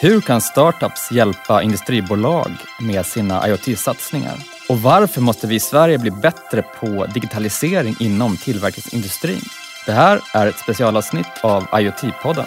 Hur 0.00 0.20
kan 0.20 0.40
startups 0.40 1.12
hjälpa 1.12 1.62
industribolag 1.62 2.50
med 2.80 3.06
sina 3.06 3.48
IoT-satsningar? 3.48 4.36
Och 4.68 4.82
varför 4.82 5.20
måste 5.20 5.46
vi 5.46 5.54
i 5.54 5.60
Sverige 5.60 5.98
bli 5.98 6.10
bättre 6.10 6.62
på 6.62 7.06
digitalisering 7.06 7.96
inom 8.00 8.36
tillverkningsindustrin? 8.36 9.42
Det 9.86 9.92
här 9.92 10.20
är 10.34 10.46
ett 10.46 10.58
specialavsnitt 10.58 11.26
av 11.42 11.62
IoT-podden. 11.62 12.46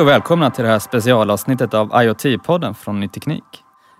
Hej 0.00 0.04
och 0.04 0.08
välkomna 0.08 0.50
till 0.50 0.64
det 0.64 0.70
här 0.70 0.78
specialavsnittet 0.78 1.74
av 1.74 1.92
IoT-podden 1.92 2.74
från 2.74 3.00
Ny 3.00 3.08
Teknik. 3.08 3.44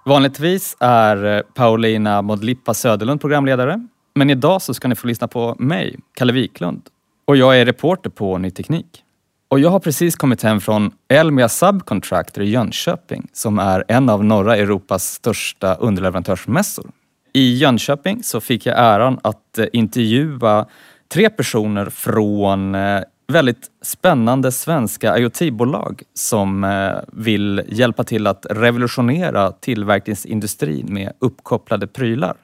Vanligtvis 0.05 0.77
är 0.81 1.37
eh, 1.37 1.43
Paulina 1.55 2.23
Modlippa 2.23 2.75
Söderlund 2.75 3.21
programledare, 3.21 3.87
men 4.15 4.31
idag 4.31 4.63
så 4.63 4.75
ska 4.75 4.89
ni 4.89 4.95
få 4.95 5.07
lyssna 5.07 5.29
på 5.29 5.57
mig, 5.59 5.99
Kalle 6.15 6.33
Wiklund. 6.33 6.83
Och 7.25 7.37
jag 7.37 7.61
är 7.61 7.65
reporter 7.65 8.11
på 8.11 8.39
Ny 8.39 8.51
Teknik. 8.51 9.05
Och 9.49 9.61
jag 9.61 9.71
har 9.71 9.81
precis 9.81 10.17
kommit 10.17 10.43
hem 10.43 10.61
från 10.61 10.91
Elmia 11.09 11.49
Subcontractor 11.49 12.45
i 12.45 12.51
Jönköping 12.51 13.29
som 13.33 13.59
är 13.59 13.85
en 13.89 14.09
av 14.09 14.25
norra 14.25 14.57
Europas 14.57 15.13
största 15.13 15.75
underleverantörsmässor. 15.75 16.91
I 17.33 17.57
Jönköping 17.57 18.23
så 18.23 18.41
fick 18.41 18.67
jag 18.67 18.79
äran 18.79 19.19
att 19.23 19.59
eh, 19.59 19.67
intervjua 19.73 20.67
tre 21.13 21.31
personer 21.31 21.91
från 21.91 22.75
eh, 22.75 23.01
väldigt 23.31 23.71
spännande 23.83 24.53
svenska 24.53 25.19
IoT-bolag 25.19 26.03
som 26.15 26.65
eh, 26.65 26.93
vill 27.13 27.63
hjälpa 27.69 28.05
till 28.05 28.27
att 28.27 28.47
revolutionera 28.51 29.53
tillverkningsindustrin 29.53 30.87
med 30.95 31.13
uppkopplade 31.19 31.87
prylar. 31.87 32.37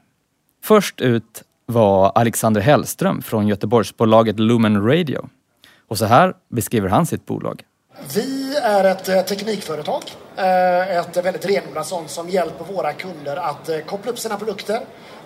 Först 0.65 1.01
ut 1.01 1.43
var 1.67 2.13
Alexander 2.15 2.61
Hellström 2.61 3.23
från 3.23 3.49
Göteborgsbolaget 3.49 4.39
Lumen 4.39 4.87
Radio. 4.87 5.29
Och 5.89 5.99
så 5.99 6.05
här 6.05 6.35
beskriver 6.49 6.89
han 6.89 7.07
sitt 7.07 7.27
bolag. 7.27 7.63
Vi 8.15 8.57
är 8.63 8.85
ett 8.85 9.09
eh, 9.09 9.21
teknikföretag, 9.23 10.03
eh, 10.37 10.97
ett 10.97 11.17
väldigt 11.17 11.47
renodlat 11.47 11.87
sånt 11.87 12.11
som 12.11 12.29
hjälper 12.29 12.65
våra 12.65 12.93
kunder 12.93 13.37
att 13.37 13.71
koppla 13.87 14.13
upp 14.13 14.19
sina 14.19 14.37
produkter 14.37 14.81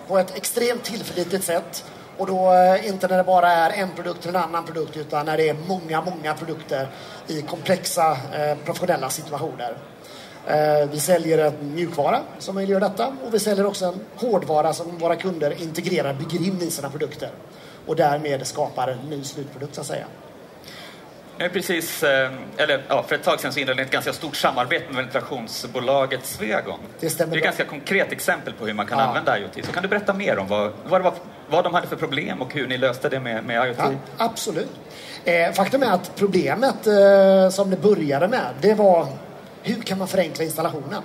på 0.07 0.17
ett 0.17 0.37
extremt 0.37 0.83
tillförlitligt 0.83 1.43
sätt 1.43 1.85
och 2.17 2.27
då 2.27 2.53
eh, 2.53 2.87
inte 2.87 3.07
när 3.07 3.17
det 3.17 3.23
bara 3.23 3.51
är 3.51 3.69
en 3.69 3.89
produkt 3.95 4.21
till 4.21 4.29
en 4.29 4.35
annan 4.35 4.65
produkt 4.65 4.97
utan 4.97 5.25
när 5.25 5.37
det 5.37 5.49
är 5.49 5.55
många, 5.67 6.01
många 6.01 6.33
produkter 6.33 6.87
i 7.27 7.41
komplexa 7.41 8.17
eh, 8.33 8.57
professionella 8.65 9.09
situationer. 9.09 9.77
Eh, 10.47 10.89
vi 10.91 10.99
säljer 10.99 11.37
en 11.37 11.75
mjukvara 11.75 12.19
som 12.39 12.55
möjliggör 12.55 12.79
detta 12.79 13.07
och 13.07 13.33
vi 13.33 13.39
säljer 13.39 13.65
också 13.65 13.85
en 13.85 13.99
hårdvara 14.15 14.73
som 14.73 14.97
våra 14.97 15.15
kunder 15.15 15.61
integrerar, 15.61 16.13
bygger 16.13 16.47
in 16.47 16.61
i 16.61 16.71
sina 16.71 16.89
produkter 16.89 17.29
och 17.85 17.95
därmed 17.95 18.47
skapar 18.47 18.87
en 18.87 19.09
ny 19.09 19.23
slutprodukt 19.23 19.75
så 19.75 19.81
att 19.81 19.87
säga. 19.87 20.05
Nu 21.37 21.49
precis, 21.49 22.03
eh, 22.03 22.31
eller 22.57 22.83
ja, 22.87 23.03
för 23.03 23.15
ett 23.15 23.23
tag 23.23 23.39
sedan 23.39 23.53
så 23.53 23.59
inledde 23.59 23.81
ett 23.81 23.91
ganska 23.91 24.13
stort 24.13 24.35
samarbete 24.35 24.85
med 24.87 24.95
ventilationsbolaget 24.95 26.25
Svegon. 26.25 26.79
Det. 26.99 27.17
Det 27.17 27.23
är 27.23 27.37
ett 27.37 27.43
ganska 27.43 27.65
konkret 27.65 28.11
exempel 28.11 28.53
på 28.53 28.65
hur 28.65 28.73
man 28.73 28.85
kan 28.85 28.99
ja. 28.99 29.05
använda 29.05 29.39
IoT. 29.39 29.65
Så 29.65 29.71
kan 29.71 29.83
du 29.83 29.89
berätta 29.89 30.13
mer 30.13 30.37
om 30.37 30.47
vad, 30.47 30.71
vad, 30.85 31.01
var, 31.01 31.13
vad 31.49 31.63
de 31.63 31.73
hade 31.73 31.87
för 31.87 31.95
problem 31.95 32.41
och 32.41 32.53
hur 32.53 32.67
ni 32.67 32.77
löste 32.77 33.09
det 33.09 33.19
med, 33.19 33.43
med 33.43 33.67
IoT? 33.67 33.77
Ja, 33.77 33.91
absolut. 34.17 34.69
Eh, 35.25 35.51
faktum 35.51 35.83
är 35.83 35.91
att 35.91 36.15
problemet 36.15 36.87
eh, 36.87 37.49
som 37.49 37.69
det 37.69 37.77
började 37.77 38.27
med, 38.27 38.47
det 38.61 38.73
var 38.73 39.07
hur 39.63 39.81
kan 39.81 39.97
man 39.97 40.07
förenkla 40.07 40.43
installationen? 40.43 41.03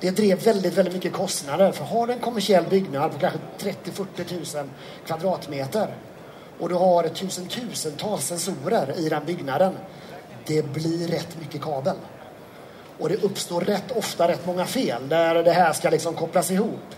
Det 0.00 0.10
drev 0.10 0.44
väldigt, 0.44 0.78
väldigt 0.78 0.94
mycket 0.94 1.12
kostnader. 1.12 1.72
För 1.72 1.84
har 1.84 2.06
du 2.06 2.12
en 2.12 2.18
kommersiell 2.18 2.64
byggnad 2.64 3.12
på 3.12 3.18
kanske 3.18 3.38
30-40 3.58 4.56
000 4.56 4.68
kvadratmeter 5.06 5.88
och 6.58 6.68
du 6.68 6.74
har 6.74 7.08
tusen, 7.08 7.46
tusentals 7.46 8.26
sensorer 8.26 8.98
i 8.98 9.08
den 9.08 9.24
byggnaden. 9.26 9.72
Det 10.46 10.72
blir 10.72 11.08
rätt 11.08 11.40
mycket 11.40 11.62
kabel. 11.62 11.96
Och 12.98 13.08
det 13.08 13.24
uppstår 13.24 13.60
rätt 13.60 13.96
ofta 13.96 14.28
rätt 14.28 14.46
många 14.46 14.66
fel 14.66 15.08
där 15.08 15.42
det 15.42 15.52
här 15.52 15.72
ska 15.72 15.90
liksom 15.90 16.14
kopplas 16.14 16.50
ihop. 16.50 16.94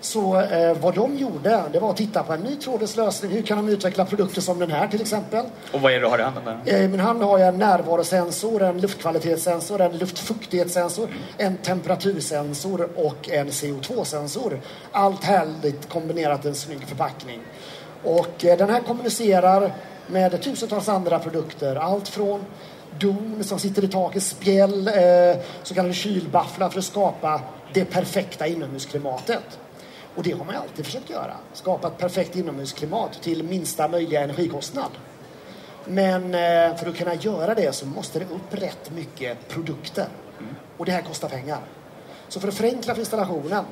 Så 0.00 0.40
eh, 0.40 0.76
vad 0.80 0.94
de 0.94 1.16
gjorde, 1.16 1.62
det 1.72 1.78
var 1.78 1.90
att 1.90 1.96
titta 1.96 2.22
på 2.22 2.32
en 2.32 2.40
ny 2.40 2.56
trådlös 2.56 2.96
lösning. 2.96 3.30
Hur 3.30 3.42
kan 3.42 3.56
de 3.56 3.72
utveckla 3.72 4.04
produkter 4.04 4.40
som 4.40 4.58
den 4.58 4.70
här 4.70 4.88
till 4.88 5.00
exempel? 5.00 5.44
Och 5.72 5.80
vad 5.80 5.92
är 5.92 5.96
det 5.96 6.02
du 6.02 6.06
har 6.06 6.18
i 6.18 6.22
handen 6.22 6.44
där? 6.44 6.82
Eh, 6.82 6.88
min 6.88 7.00
hand 7.00 7.22
har 7.22 7.38
jag 7.38 7.48
en 7.48 7.58
närvarosensor, 7.58 8.62
en 8.62 8.80
luftkvalitetssensor, 8.80 9.80
en 9.80 9.98
luftfuktighetssensor, 9.98 11.08
en 11.38 11.56
temperatursensor 11.56 12.88
och 12.96 13.30
en 13.30 13.50
CO2-sensor. 13.50 14.60
Allt 14.92 15.24
härligt 15.24 15.88
kombinerat 15.88 16.44
i 16.44 16.48
en 16.48 16.54
snygg 16.54 16.88
förpackning. 16.88 17.40
Och 18.06 18.44
eh, 18.44 18.58
den 18.58 18.70
här 18.70 18.80
kommunicerar 18.80 19.72
med 20.06 20.42
tusentals 20.42 20.88
andra 20.88 21.18
produkter. 21.18 21.76
Allt 21.76 22.08
från 22.08 22.44
don 22.98 23.44
som 23.44 23.58
sitter 23.58 23.84
i 23.84 23.88
taket, 23.88 24.22
spjäll, 24.22 24.88
eh, 24.88 25.36
så 25.62 25.74
kallade 25.74 25.94
kylbafflar 25.94 26.68
för 26.68 26.78
att 26.78 26.84
skapa 26.84 27.40
det 27.72 27.84
perfekta 27.84 28.46
inomhusklimatet. 28.46 29.58
Och 30.14 30.22
det 30.22 30.32
har 30.32 30.44
man 30.44 30.56
alltid 30.56 30.84
försökt 30.84 31.10
göra. 31.10 31.34
Skapa 31.52 31.88
ett 31.88 31.98
perfekt 31.98 32.36
inomhusklimat 32.36 33.22
till 33.22 33.42
minsta 33.42 33.88
möjliga 33.88 34.20
energikostnad. 34.20 34.90
Men 35.84 36.34
eh, 36.34 36.76
för 36.76 36.88
att 36.88 36.96
kunna 36.96 37.14
göra 37.14 37.54
det 37.54 37.74
så 37.74 37.86
måste 37.86 38.18
det 38.18 38.24
upp 38.24 38.62
rätt 38.62 38.90
mycket 38.94 39.48
produkter. 39.48 40.06
Och 40.76 40.86
det 40.86 40.92
här 40.92 41.02
kostar 41.02 41.28
pengar. 41.28 41.60
Så 42.28 42.40
för 42.40 42.48
att 42.48 42.54
förenkla 42.54 42.94
för 42.94 43.00
installationen 43.00 43.64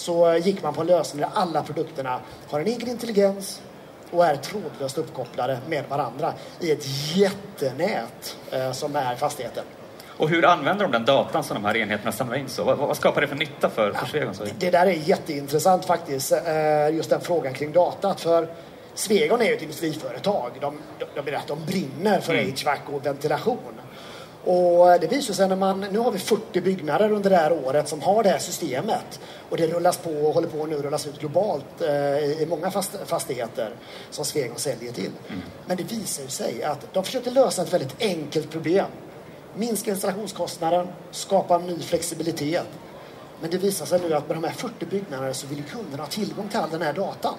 så 0.00 0.36
gick 0.42 0.62
man 0.62 0.74
på 0.74 0.80
en 0.80 0.86
lösning 0.86 1.20
där 1.20 1.30
alla 1.34 1.62
produkterna 1.62 2.20
har 2.48 2.60
en 2.60 2.66
egen 2.66 2.88
intelligens 2.88 3.62
och 4.10 4.26
är 4.26 4.36
trådlöst 4.36 4.98
uppkopplade 4.98 5.58
med 5.68 5.84
varandra 5.88 6.32
i 6.60 6.70
ett 6.70 6.86
jättenät 7.16 8.36
eh, 8.50 8.72
som 8.72 8.96
är 8.96 9.16
fastigheten. 9.16 9.64
Och 10.06 10.28
hur 10.28 10.44
använder 10.44 10.84
de 10.84 10.92
den 10.92 11.04
datan 11.04 11.44
som 11.44 11.54
de 11.54 11.64
här 11.64 11.76
enheterna 11.76 12.12
samlar 12.12 12.36
in? 12.36 12.48
Så? 12.48 12.64
Vad, 12.64 12.78
vad 12.78 12.96
skapar 12.96 13.20
det 13.20 13.26
för 13.26 13.36
nytta 13.36 13.70
för, 13.70 13.92
för 13.92 14.06
Svegon? 14.06 14.34
Det, 14.44 14.52
det 14.58 14.70
där 14.70 14.86
är 14.86 14.90
jätteintressant 14.90 15.84
faktiskt, 15.84 16.32
eh, 16.32 16.94
just 16.94 17.10
den 17.10 17.20
frågan 17.20 17.54
kring 17.54 17.72
datat. 17.72 18.20
För 18.20 18.48
Svegon 18.94 19.40
är 19.40 19.44
ju 19.44 19.54
ett 19.54 19.62
industriföretag. 19.62 20.50
De, 20.60 20.78
de, 20.98 21.22
de, 21.30 21.38
de 21.46 21.64
brinner 21.64 22.20
för 22.20 22.34
mm. 22.34 22.46
HVAC 22.46 22.78
och 22.86 23.06
ventilation. 23.06 23.79
Och 24.44 25.00
det 25.00 25.06
visar 25.06 25.34
sig 25.34 25.48
när 25.48 25.56
man, 25.56 25.80
nu 25.80 25.98
har 25.98 26.10
vi 26.10 26.18
40 26.18 26.60
byggnader 26.60 27.12
under 27.12 27.30
det 27.30 27.36
här 27.36 27.52
året 27.52 27.88
som 27.88 28.02
har 28.02 28.22
det 28.22 28.28
här 28.28 28.38
systemet. 28.38 29.20
Och 29.48 29.56
det 29.56 29.66
rullas 29.66 29.98
på 29.98 30.10
och 30.10 30.34
håller 30.34 30.48
på 30.48 30.62
att 30.62 30.68
nu 30.68 30.76
rullas 30.76 31.06
ut 31.06 31.20
globalt 31.20 31.80
eh, 31.80 32.42
i 32.42 32.46
många 32.48 32.70
fast, 32.70 32.96
fastigheter 33.06 33.74
som 34.10 34.24
Svegon 34.24 34.58
säljer 34.58 34.92
till. 34.92 35.10
Mm. 35.28 35.42
Men 35.66 35.76
det 35.76 35.82
visar 35.82 36.26
sig 36.26 36.62
att 36.62 36.86
de 36.92 37.04
försökte 37.04 37.30
lösa 37.30 37.62
ett 37.62 37.72
väldigt 37.72 38.02
enkelt 38.02 38.50
problem. 38.50 38.86
Minska 39.56 39.90
installationskostnaden, 39.90 40.88
skapa 41.10 41.58
ny 41.58 41.78
flexibilitet. 41.78 42.68
Men 43.40 43.50
det 43.50 43.58
visar 43.58 43.86
sig 43.86 44.00
nu 44.00 44.14
att 44.14 44.28
med 44.28 44.36
de 44.36 44.44
här 44.44 44.52
40 44.52 44.86
byggnaderna 44.86 45.34
så 45.34 45.46
vill 45.46 45.62
kunderna 45.62 46.02
ha 46.02 46.10
tillgång 46.10 46.48
till 46.48 46.58
all 46.58 46.70
den 46.70 46.82
här 46.82 46.92
datan. 46.92 47.34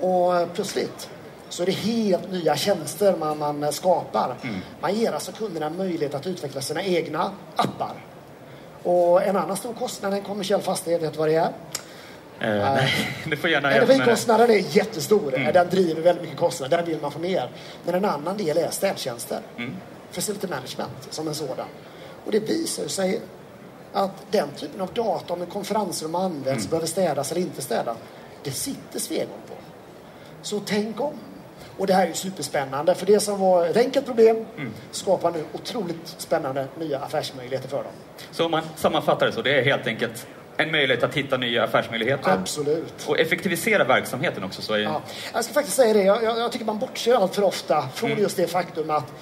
Och 0.00 0.54
plötsligt 0.54 1.08
så 1.50 1.62
är 1.62 1.66
det 1.66 1.72
helt 1.72 2.32
nya 2.32 2.56
tjänster 2.56 3.16
man, 3.16 3.38
man 3.38 3.72
skapar. 3.72 4.36
Mm. 4.42 4.60
Man 4.80 4.94
ger 4.94 5.12
alltså 5.12 5.32
kunderna 5.32 5.70
möjlighet 5.70 6.14
att 6.14 6.26
utveckla 6.26 6.60
sina 6.60 6.82
egna 6.82 7.32
appar. 7.56 7.94
Och 8.82 9.22
en 9.22 9.36
annan 9.36 9.56
stor 9.56 9.74
kostnad 9.74 10.14
i 10.14 10.16
en 10.16 10.22
kommersiell 10.22 10.60
fastighet, 10.60 11.02
vet 11.02 11.12
du 11.12 11.18
vad 11.18 11.28
det 11.28 11.34
är? 11.34 11.52
Uh, 12.42 12.74
nej, 12.74 12.92
du 13.26 13.36
får 13.36 13.50
gärna 13.50 13.72
Energikostnaden 13.72 14.50
är 14.50 14.76
jättestor. 14.76 15.34
Mm. 15.34 15.52
Den 15.52 15.68
driver 15.68 16.02
väldigt 16.02 16.22
mycket 16.22 16.38
kostnader. 16.38 16.76
Den 16.76 16.86
vill 16.86 17.00
man 17.00 17.12
få 17.12 17.18
ner. 17.18 17.50
Men 17.84 17.94
en 17.94 18.04
annan 18.04 18.36
del 18.36 18.58
är 18.58 18.70
städtjänster. 18.70 19.40
Mm. 19.56 19.76
Facility 20.10 20.46
management 20.46 21.08
som 21.10 21.28
en 21.28 21.34
sådan. 21.34 21.66
Och 22.24 22.32
det 22.32 22.40
visar 22.40 22.88
sig 22.88 23.20
att 23.92 24.10
den 24.30 24.48
typen 24.56 24.80
av 24.80 24.92
data 24.94 25.34
om 25.34 25.40
en 25.40 25.46
konferensrum 25.46 26.14
används, 26.14 26.64
mm. 26.64 26.70
behöver 26.70 26.86
städas 26.86 27.32
eller 27.32 27.40
inte 27.40 27.62
städas, 27.62 27.96
det 28.42 28.50
sitter 28.50 28.98
Svegon 28.98 29.38
på. 29.48 29.54
Så 30.42 30.60
tänk 30.60 31.00
om. 31.00 31.14
Och 31.80 31.86
det 31.86 31.94
här 31.94 32.06
är 32.06 32.12
superspännande. 32.12 32.94
För 32.94 33.06
det 33.06 33.20
som 33.20 33.40
var 33.40 33.66
ett 33.66 33.76
enkelt 33.76 34.06
problem 34.06 34.36
mm. 34.56 34.72
skapar 34.90 35.30
nu 35.30 35.44
otroligt 35.52 36.14
spännande 36.18 36.66
nya 36.78 36.98
affärsmöjligheter 36.98 37.68
för 37.68 37.76
dem. 37.76 37.92
Så 38.30 38.44
om 38.44 38.50
man 38.50 38.62
sammanfattar 38.76 39.26
det 39.26 39.32
så, 39.32 39.42
det 39.42 39.58
är 39.58 39.64
helt 39.64 39.86
enkelt 39.86 40.26
en 40.56 40.70
möjlighet 40.70 41.04
att 41.04 41.14
hitta 41.14 41.36
nya 41.36 41.64
affärsmöjligheter. 41.64 42.30
Absolut. 42.30 43.06
Och 43.06 43.18
effektivisera 43.18 43.84
verksamheten 43.84 44.44
också. 44.44 44.62
Så 44.62 44.74
är... 44.74 44.78
ja. 44.78 45.02
Jag 45.32 45.44
ska 45.44 45.54
faktiskt 45.54 45.76
säga 45.76 45.94
det, 45.94 46.02
jag, 46.02 46.22
jag, 46.22 46.38
jag 46.38 46.52
tycker 46.52 46.64
man 46.64 46.78
bortser 46.78 47.14
allt 47.14 47.34
för 47.34 47.42
ofta 47.42 47.88
från 47.94 48.10
mm. 48.10 48.22
just 48.22 48.36
det 48.36 48.46
faktum 48.46 48.90
att 48.90 49.12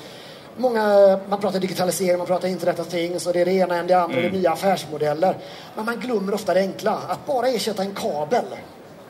Många, 0.61 1.19
man 1.29 1.41
pratar 1.41 1.61
digitalisering, 1.61 2.19
man 2.19 2.27
pratar 2.27 2.49
internet 2.49 2.81
av 2.81 2.85
ting, 2.85 3.21
så 3.21 3.33
det 3.33 3.41
är 3.41 3.45
det 3.45 3.53
ena 3.53 3.77
än 3.77 3.87
det 3.87 3.95
andra, 3.95 4.19
mm. 4.19 4.33
det 4.33 4.39
är 4.39 4.41
nya 4.41 4.53
affärsmodeller. 4.53 5.35
Men 5.77 5.85
man 5.85 6.01
glömmer 6.01 6.35
ofta 6.35 6.55
det 6.55 6.61
enkla, 6.61 6.99
att 7.09 7.27
bara 7.27 7.49
ersätta 7.49 7.83
en 7.83 7.95
kabel 7.95 8.45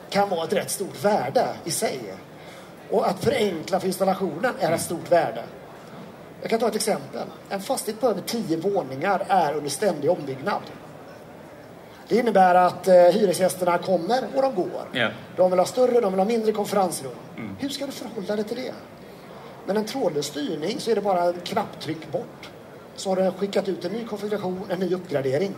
kan 0.09 0.29
vara 0.29 0.43
ett 0.43 0.53
rätt 0.53 0.71
stort 0.71 1.03
värde 1.03 1.45
i 1.65 1.71
sig. 1.71 1.99
Och 2.89 3.09
att 3.09 3.23
förenkla 3.23 3.79
för 3.79 3.87
installationen 3.87 4.53
är 4.59 4.71
ett 4.71 4.81
stort 4.81 5.11
värde. 5.11 5.43
Jag 6.41 6.49
kan 6.49 6.59
ta 6.59 6.67
ett 6.67 6.75
exempel. 6.75 7.27
En 7.49 7.61
fastighet 7.61 8.01
på 8.01 8.07
över 8.07 8.21
10 8.21 8.57
våningar 8.57 9.25
är 9.27 9.53
under 9.53 9.69
ständig 9.69 10.11
ombyggnad. 10.11 10.61
Det 12.07 12.15
innebär 12.15 12.55
att 12.55 12.87
eh, 12.87 12.93
hyresgästerna 12.93 13.77
kommer 13.77 14.23
och 14.35 14.41
de 14.41 14.55
går. 14.55 14.89
Ja. 14.91 15.09
De 15.35 15.49
vill 15.49 15.59
ha 15.59 15.65
större, 15.65 16.01
de 16.01 16.11
vill 16.11 16.19
ha 16.19 16.25
mindre 16.25 16.51
konferensrum. 16.51 17.11
Hur 17.57 17.69
ska 17.69 17.85
du 17.85 17.91
förhålla 17.91 18.35
dig 18.35 18.45
till 18.45 18.57
det? 18.57 18.73
Med 19.65 19.77
en 19.77 19.85
trådlös 19.85 20.25
styrning 20.25 20.79
så 20.79 20.91
är 20.91 20.95
det 20.95 21.01
bara 21.01 21.29
ett 21.29 21.43
knapptryck 21.43 22.11
bort. 22.11 22.49
Så 22.95 23.09
har 23.09 23.15
du 23.15 23.31
skickat 23.31 23.67
ut 23.67 23.85
en 23.85 23.91
ny 23.91 24.05
konfiguration, 24.05 24.65
en 24.69 24.79
ny 24.79 24.93
uppgradering. 24.93 25.55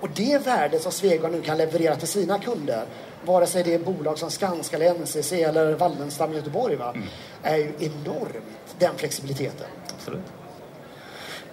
Och 0.00 0.08
det 0.14 0.46
värdet 0.46 0.82
som 0.82 0.92
Svegon 0.92 1.32
nu 1.32 1.42
kan 1.42 1.58
leverera 1.58 1.96
till 1.96 2.08
sina 2.08 2.38
kunder, 2.38 2.84
vare 3.24 3.46
sig 3.46 3.62
det 3.62 3.74
är 3.74 3.78
bolag 3.78 4.18
som 4.18 4.30
Skanska 4.30 4.76
eller 4.76 4.94
NCC 4.94 5.32
eller 5.32 5.72
Wallenstam 5.74 6.32
i 6.32 6.36
Göteborg, 6.36 6.76
va, 6.76 6.94
är 7.42 7.56
ju 7.56 7.72
enormt, 7.78 8.76
den 8.78 8.94
flexibiliteten. 8.96 9.66
Absolut. 9.98 10.20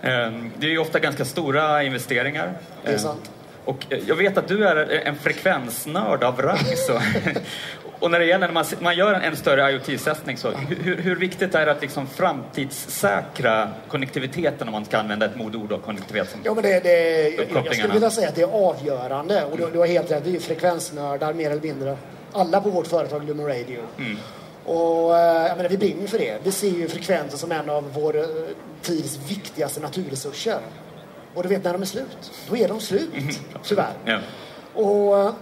Ehm, 0.01 0.51
Det 0.59 0.65
är 0.67 0.71
ju 0.71 0.77
ofta 0.79 0.99
ganska 0.99 1.25
stora 1.25 1.83
investeringar. 1.83 2.53
Det 2.83 2.89
är 2.89 2.93
Ehm, 2.93 2.99
sant. 2.99 3.31
Och 3.65 3.85
eh, 3.89 3.99
jag 4.07 4.15
vet 4.15 4.37
att 4.37 4.47
du 4.47 4.67
är 4.67 4.89
en 5.07 5.15
frekvensnörd 5.15 6.23
av 6.23 6.41
rang. 6.41 6.57
Så. 6.87 6.93
Och 8.03 8.11
när 8.11 8.19
det 8.19 8.25
gäller 8.25 8.47
när 8.47 8.53
man, 8.53 8.65
man 8.79 8.95
gör 8.95 9.13
en, 9.13 9.21
en 9.21 9.35
större 9.35 9.71
IoT-satsning, 9.71 10.37
så 10.37 10.51
hur, 10.51 10.97
hur 10.97 11.15
viktigt 11.15 11.55
är 11.55 11.65
det 11.65 11.71
att 11.71 11.81
liksom 11.81 12.07
framtidssäkra 12.07 13.71
konnektiviteten 13.87 14.67
om 14.67 14.71
man 14.71 14.85
ska 14.85 14.97
använda 14.97 15.25
ett 15.25 15.35
modord 15.35 15.71
av 15.71 15.79
konnektivitet? 15.79 16.31
Som, 16.31 16.39
Ja, 16.43 16.53
men 16.53 16.63
det, 16.63 16.79
det, 16.79 17.29
jag, 17.65 17.75
skulle 17.75 17.93
vilja 17.93 18.09
säga 18.09 18.29
att 18.29 18.35
det 18.35 18.41
är 18.41 18.69
avgörande. 18.69 19.43
Och 19.43 19.57
du, 19.57 19.69
du 19.73 19.79
har 19.79 19.87
helt 19.87 20.11
rätt, 20.11 20.25
vi 20.25 20.35
är 20.35 20.39
frekvensnördar 20.39 21.33
mer 21.33 21.51
eller 21.51 21.61
mindre. 21.61 21.97
Alla 22.31 22.61
på 22.61 22.69
vårt 22.69 22.87
företag 22.87 23.23
Lumen 23.27 23.47
Radio. 23.47 23.79
Och 24.65 25.17
eh, 25.17 25.47
jag 25.47 25.57
menar, 25.57 25.69
vi 25.69 25.77
brinner 25.77 26.07
för 26.07 26.17
det. 26.17 26.37
Vi 26.43 26.51
ser 26.51 26.69
ju 26.69 26.87
frekvenser 26.87 27.37
som 27.37 27.51
en 27.51 27.69
av 27.69 27.93
vår 27.93 28.17
eh, 28.17 28.25
tids 28.81 29.19
viktigaste 29.29 29.81
naturresurser. 29.81 30.59
Och 31.33 31.43
du 31.43 31.49
vet 31.49 31.63
när 31.63 31.73
de 31.73 31.81
är 31.81 31.85
slut, 31.85 32.31
då 32.49 32.57
är 32.57 32.67
de 32.67 32.81
slut. 32.81 33.39
Tyvärr. 33.63 33.93
ja. 34.05 34.19
Och 34.73 35.19
eh, 35.19 35.33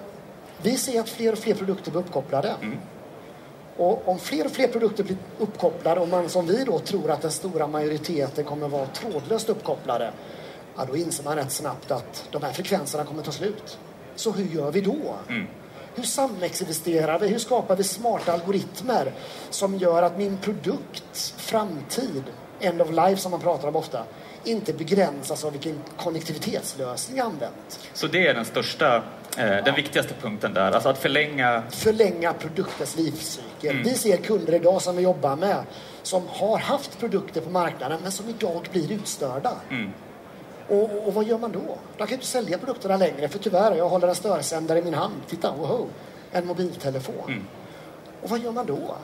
vi 0.64 0.78
ser 0.78 1.00
att 1.00 1.10
fler 1.10 1.32
och 1.32 1.38
fler 1.40 1.54
produkter 1.56 1.92
blir 1.92 2.02
uppkopplade. 2.02 2.56
Och 3.78 4.08
om 4.08 4.20
fler 4.20 4.46
och 4.46 4.52
fler 4.52 4.68
produkter 4.68 5.04
blir 5.04 5.18
uppkopplade 5.40 6.02
och 6.02 6.08
man 6.08 6.30
som 6.30 6.48
vi 6.48 6.64
då 6.64 6.80
tror 6.80 7.12
att 7.12 7.22
den 7.22 7.32
stora 7.32 7.68
majoriteten 7.68 8.46
kommer 8.46 8.68
vara 8.68 8.86
trådlöst 8.86 9.50
uppkopplade. 9.50 10.12
Ja, 10.78 10.86
då 10.86 10.96
inser 10.96 11.24
man 11.24 11.36
rätt 11.36 11.52
snabbt 11.52 11.92
att 11.92 12.28
de 12.32 12.44
här 12.44 12.52
frekvenserna 12.52 13.04
kommer 13.04 13.24
ta 13.24 13.32
slut. 13.32 13.78
Så 14.16 14.32
hur 14.32 14.46
gör 14.46 14.72
vi 14.72 14.82
då? 14.82 15.16
Hur 15.96 16.04
samexisterar 16.04 17.20
vi? 17.20 17.28
Hur 17.28 17.40
skapar 17.40 17.76
vi 17.76 17.84
smarta 17.84 18.34
algoritmer 18.34 19.14
som 19.50 19.78
gör 19.78 20.04
att 20.04 20.18
min 20.18 20.38
produkts 20.38 21.34
framtid, 21.38 22.24
end 22.60 22.82
of 22.82 22.90
life 22.92 23.18
som 23.22 23.32
man 23.32 23.40
pratar 23.40 23.68
om 23.68 23.76
ofta, 23.76 24.04
inte 24.44 24.74
begränsas 24.74 25.44
av 25.44 25.52
vilken 25.52 25.82
konnektivitetslösning 25.98 27.20
använt. 27.20 27.80
Så 27.94 28.08
det 28.08 28.28
är 28.28 28.34
den 28.34 28.46
största, 28.46 28.96
eh, 29.38 29.64
den 29.66 29.76
viktigaste 29.76 30.14
punkten 30.22 30.54
där. 30.54 30.72
Alltså 30.72 30.90
att 30.90 30.98
förlänga... 30.98 31.64
förlänga 31.70 32.34
produktens 32.34 32.98
livscykel. 32.98 33.78
Vi 33.84 33.94
ser 33.94 34.18
kunder 34.18 34.54
idag 34.54 34.82
som 34.82 34.96
vi 34.96 35.04
jobbar 35.04 35.36
med 35.36 35.64
som 36.04 36.24
har 36.28 36.58
haft 36.58 37.00
produkter 37.00 37.42
på 37.42 37.50
marknaden 37.50 38.00
men 38.04 38.12
som 38.12 38.30
idag 38.30 38.68
blir 38.72 38.92
utstörda. 38.92 39.54
Och, 40.68 41.08
och 41.08 41.14
vad 41.14 41.26
gör 41.26 41.38
man 41.38 41.52
då? 41.52 41.78
De 41.98 42.08
kan 42.08 42.14
inte 42.14 42.26
sälja 42.26 42.58
produkterna 42.58 42.98
längre 42.98 43.30
för 43.30 43.40
tyvärr, 43.40 43.76
jag 43.76 43.90
håller 43.90 44.08
en 44.08 44.16
störsändare 44.16 44.80
i 44.80 44.82
min 44.82 44.94
hand. 44.94 45.14
Titta, 45.30 45.52
wow, 45.52 45.88
en 46.32 46.46
mobiltelefon. 46.48 47.46
Och 48.22 48.30
vad 48.30 48.40
gör 48.40 48.52
man 48.52 48.66
då? 48.66 48.96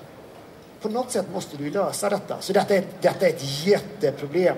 På 0.82 0.90
något 0.90 1.12
sätt 1.12 1.26
måste 1.34 1.58
du 1.58 1.70
lösa 1.70 2.10
detta. 2.10 2.38
Så 2.40 2.54
detta 2.54 2.76
är, 2.76 2.84
detta 3.02 3.26
är 3.26 3.30
ett 3.30 3.66
jätteproblem. 3.66 4.56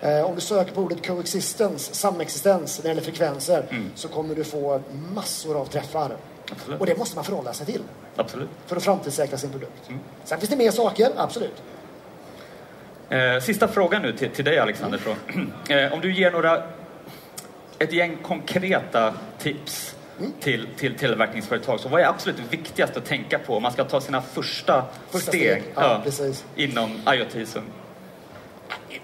Eh, 0.00 0.20
om 0.24 0.34
du 0.34 0.40
söker 0.40 0.72
på 0.72 0.80
ordet 0.80 1.06
coexistence, 1.06 1.94
samexistens 1.94 2.78
när 2.78 2.82
det 2.82 2.88
gäller 2.88 3.02
frekvenser 3.02 3.64
så 3.94 4.08
kommer 4.08 4.34
du 4.34 4.44
få 4.44 4.80
massor 5.14 5.60
av 5.60 5.66
träffar. 5.66 6.16
Absolut. 6.52 6.80
Och 6.80 6.86
det 6.86 6.98
måste 6.98 7.16
man 7.16 7.24
förhålla 7.24 7.52
sig 7.52 7.66
till 7.66 7.82
Absolut. 8.16 8.48
för 8.66 8.76
att 8.76 8.82
framtidssäkra 8.84 9.38
sin 9.38 9.50
produkt. 9.50 9.90
Sen 10.24 10.38
finns 10.38 10.50
det 10.50 10.56
mer 10.56 10.70
saker, 10.70 11.10
absolut. 11.16 11.62
Eh, 13.08 13.40
sista 13.40 13.68
frågan 13.68 14.02
nu 14.02 14.12
till, 14.12 14.30
till 14.30 14.44
dig 14.44 14.58
Alexander. 14.58 15.00
Så. 15.04 15.14
Eh, 15.74 15.92
om 15.92 16.00
du 16.00 16.14
ger 16.14 16.30
några, 16.30 16.62
ett 17.78 17.92
gäng 17.92 18.16
konkreta 18.22 19.14
tips 19.38 19.96
till, 20.40 20.68
till 20.76 20.98
tillverkningsföretag. 20.98 21.80
Så 21.80 21.88
vad 21.88 22.00
är 22.00 22.06
absolut 22.06 22.36
viktigast 22.50 22.96
att 22.96 23.04
tänka 23.04 23.38
på 23.38 23.56
om 23.56 23.62
man 23.62 23.72
ska 23.72 23.84
ta 23.84 24.00
sina 24.00 24.22
första, 24.22 24.84
Första 25.10 25.30
steg, 25.30 25.60
steg, 25.60 25.72
ja, 25.74 26.00
precis. 26.04 26.44
inom 26.56 26.90
IoT? 27.08 27.48
Så. 27.48 27.60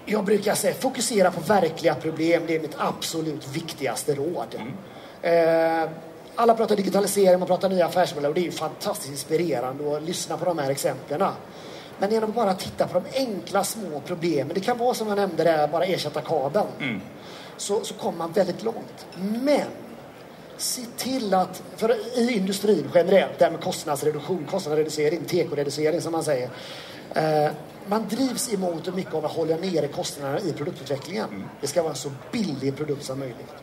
Jag 0.05 0.25
brukar 0.25 0.55
säga 0.55 0.73
fokusera 0.73 1.31
på 1.31 1.41
verkliga 1.41 1.95
problem. 1.95 2.43
Det 2.47 2.55
är 2.55 2.59
mitt 2.59 2.75
absolut 2.77 3.47
viktigaste 3.47 4.15
råd. 4.15 4.55
Eh, 5.21 5.89
alla 6.35 6.55
pratar 6.55 6.75
digitalisering, 6.75 7.39
man 7.39 7.47
pratar 7.47 7.69
nya 7.69 7.85
affärsmodeller 7.85 8.29
och 8.29 8.35
det 8.35 8.41
är 8.41 8.45
ju 8.45 8.51
fantastiskt 8.51 9.11
inspirerande 9.11 9.97
att 9.97 10.03
lyssna 10.03 10.37
på 10.37 10.45
de 10.45 10.59
här 10.59 10.71
exemplen. 10.71 11.23
Men 11.99 12.11
genom 12.11 12.29
att 12.29 12.35
bara 12.35 12.53
titta 12.53 12.87
på 12.87 12.99
de 12.99 13.19
enkla 13.19 13.63
små 13.63 14.01
problemen, 14.05 14.51
det 14.53 14.59
kan 14.59 14.77
vara 14.77 14.93
som 14.93 15.07
jag 15.07 15.15
nämnde 15.15 15.43
där, 15.43 15.67
bara 15.67 15.85
ersätta 15.85 16.21
kabeln, 16.21 17.01
så, 17.57 17.83
så 17.83 17.93
kommer 17.93 18.17
man 18.17 18.31
väldigt 18.31 18.63
långt. 18.63 19.05
Men 19.41 19.67
se 20.57 20.81
till 20.97 21.33
att, 21.33 21.63
för 21.75 22.19
i 22.19 22.31
industrin 22.31 22.89
generellt, 22.93 23.39
det 23.39 23.45
här 23.45 23.51
med 23.51 23.61
kostnadsreduktion, 23.61 24.47
kostnadsreducering, 24.51 25.25
tekoreducering 25.25 26.01
som 26.01 26.11
man 26.11 26.23
säger. 26.23 26.49
Eh, 27.15 27.51
man 27.87 28.07
drivs 28.07 28.57
mångt 28.57 28.87
och 28.87 28.93
mycket 28.93 29.13
av 29.13 29.25
att 29.25 29.31
hålla 29.31 29.55
nere 29.55 29.87
kostnaderna 29.87 30.39
i 30.39 30.53
produktutvecklingen. 30.53 31.49
Det 31.61 31.67
ska 31.67 31.81
vara 31.81 31.91
en 31.91 31.97
så 31.97 32.11
billig 32.31 32.77
produkt 32.77 33.03
som 33.03 33.19
möjligt. 33.19 33.53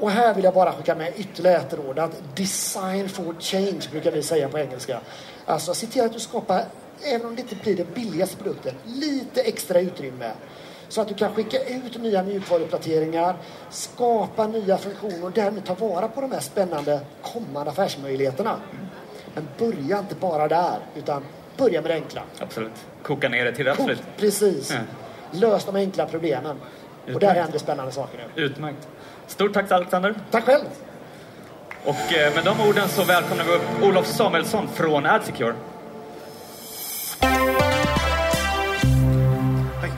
Och 0.00 0.10
här 0.10 0.34
vill 0.34 0.44
jag 0.44 0.54
bara 0.54 0.72
skicka 0.72 0.94
med 0.94 1.12
ytterligare 1.16 1.56
ett 1.56 1.74
råd. 1.74 1.98
Att 1.98 2.36
design 2.36 3.08
for 3.08 3.34
change 3.40 3.88
brukar 3.90 4.10
vi 4.10 4.22
säga 4.22 4.48
på 4.48 4.58
engelska. 4.58 5.00
Alltså 5.46 5.74
se 5.74 5.86
till 5.86 6.02
att 6.02 6.12
du 6.12 6.20
skapar, 6.20 6.64
även 7.02 7.26
om 7.26 7.36
det 7.36 7.42
inte 7.42 7.54
blir 7.54 7.76
den 7.76 7.86
billigaste 7.94 8.36
produkten, 8.36 8.74
lite 8.84 9.42
extra 9.42 9.80
utrymme. 9.80 10.32
Så 10.88 11.00
att 11.00 11.08
du 11.08 11.14
kan 11.14 11.34
skicka 11.34 11.64
ut 11.64 12.00
nya 12.00 12.22
mjukvaruuppdateringar, 12.22 13.36
skapa 13.70 14.46
nya 14.46 14.78
funktioner 14.78 15.24
och 15.24 15.32
därmed 15.32 15.64
ta 15.64 15.74
vara 15.74 16.08
på 16.08 16.20
de 16.20 16.32
här 16.32 16.40
spännande 16.40 17.00
kommande 17.22 17.70
affärsmöjligheterna. 17.70 18.60
Men 19.34 19.48
börja 19.58 19.98
inte 19.98 20.14
bara 20.14 20.48
där, 20.48 20.78
utan 20.94 21.24
börja 21.56 21.82
med 21.82 21.90
det 21.90 21.94
enkla. 21.94 22.22
Absolut. 22.38 22.86
Koka 23.02 23.28
ner 23.28 23.44
det 23.44 23.52
till 23.52 23.64
det 23.64 23.72
absolut. 23.72 24.02
Precis. 24.16 24.70
Ja. 24.72 24.78
Lös 25.30 25.64
de 25.64 25.76
enkla 25.76 26.06
problemen. 26.06 26.56
Och 27.14 27.20
där 27.20 27.34
händer 27.34 27.58
spännande 27.58 27.92
saker 27.92 28.26
nu. 28.34 28.42
Utmärkt. 28.42 28.88
Stort 29.26 29.52
tack 29.52 29.72
Alexander. 29.72 30.14
Tack 30.30 30.44
själv! 30.44 30.64
Och 31.84 32.14
eh, 32.14 32.34
med 32.34 32.44
de 32.44 32.68
orden 32.68 32.88
så 32.88 33.04
välkomnar 33.04 33.44
vi 33.44 33.52
upp 33.52 33.82
Olof 33.82 34.06
Samuelsson 34.06 34.68
från 34.68 35.06
AdSecure. 35.06 35.54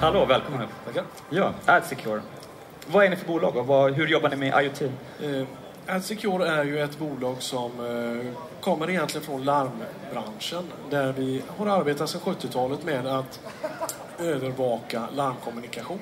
Hallå, 0.05 0.25
välkommen 0.25 0.63
upp. 0.63 0.69
Tackar. 0.87 1.05
Ja, 1.31 1.53
AdSecure. 1.67 2.21
Vad 2.87 3.05
är 3.05 3.11
ni 3.11 3.17
för 3.17 3.27
bolag 3.27 3.57
och 3.57 3.67
vad, 3.67 3.93
hur 3.93 4.07
jobbar 4.07 4.29
ni 4.29 4.37
med 4.37 4.65
IoT? 4.65 4.83
Eh, 4.83 5.47
AdSecure 5.87 6.49
är 6.49 6.65
ju 6.65 6.81
ett 6.81 6.99
bolag 6.99 7.43
som 7.43 7.71
eh, 7.81 8.33
kommer 8.61 8.91
egentligen 8.91 9.27
från 9.27 9.45
larmbranschen 9.45 10.65
där 10.91 11.13
vi 11.13 11.43
har 11.57 11.67
arbetat 11.67 12.11
sedan 12.11 12.21
70-talet 12.21 12.85
med 12.85 13.07
att 13.07 13.41
övervaka 14.19 15.09
larmkommunikation. 15.15 16.01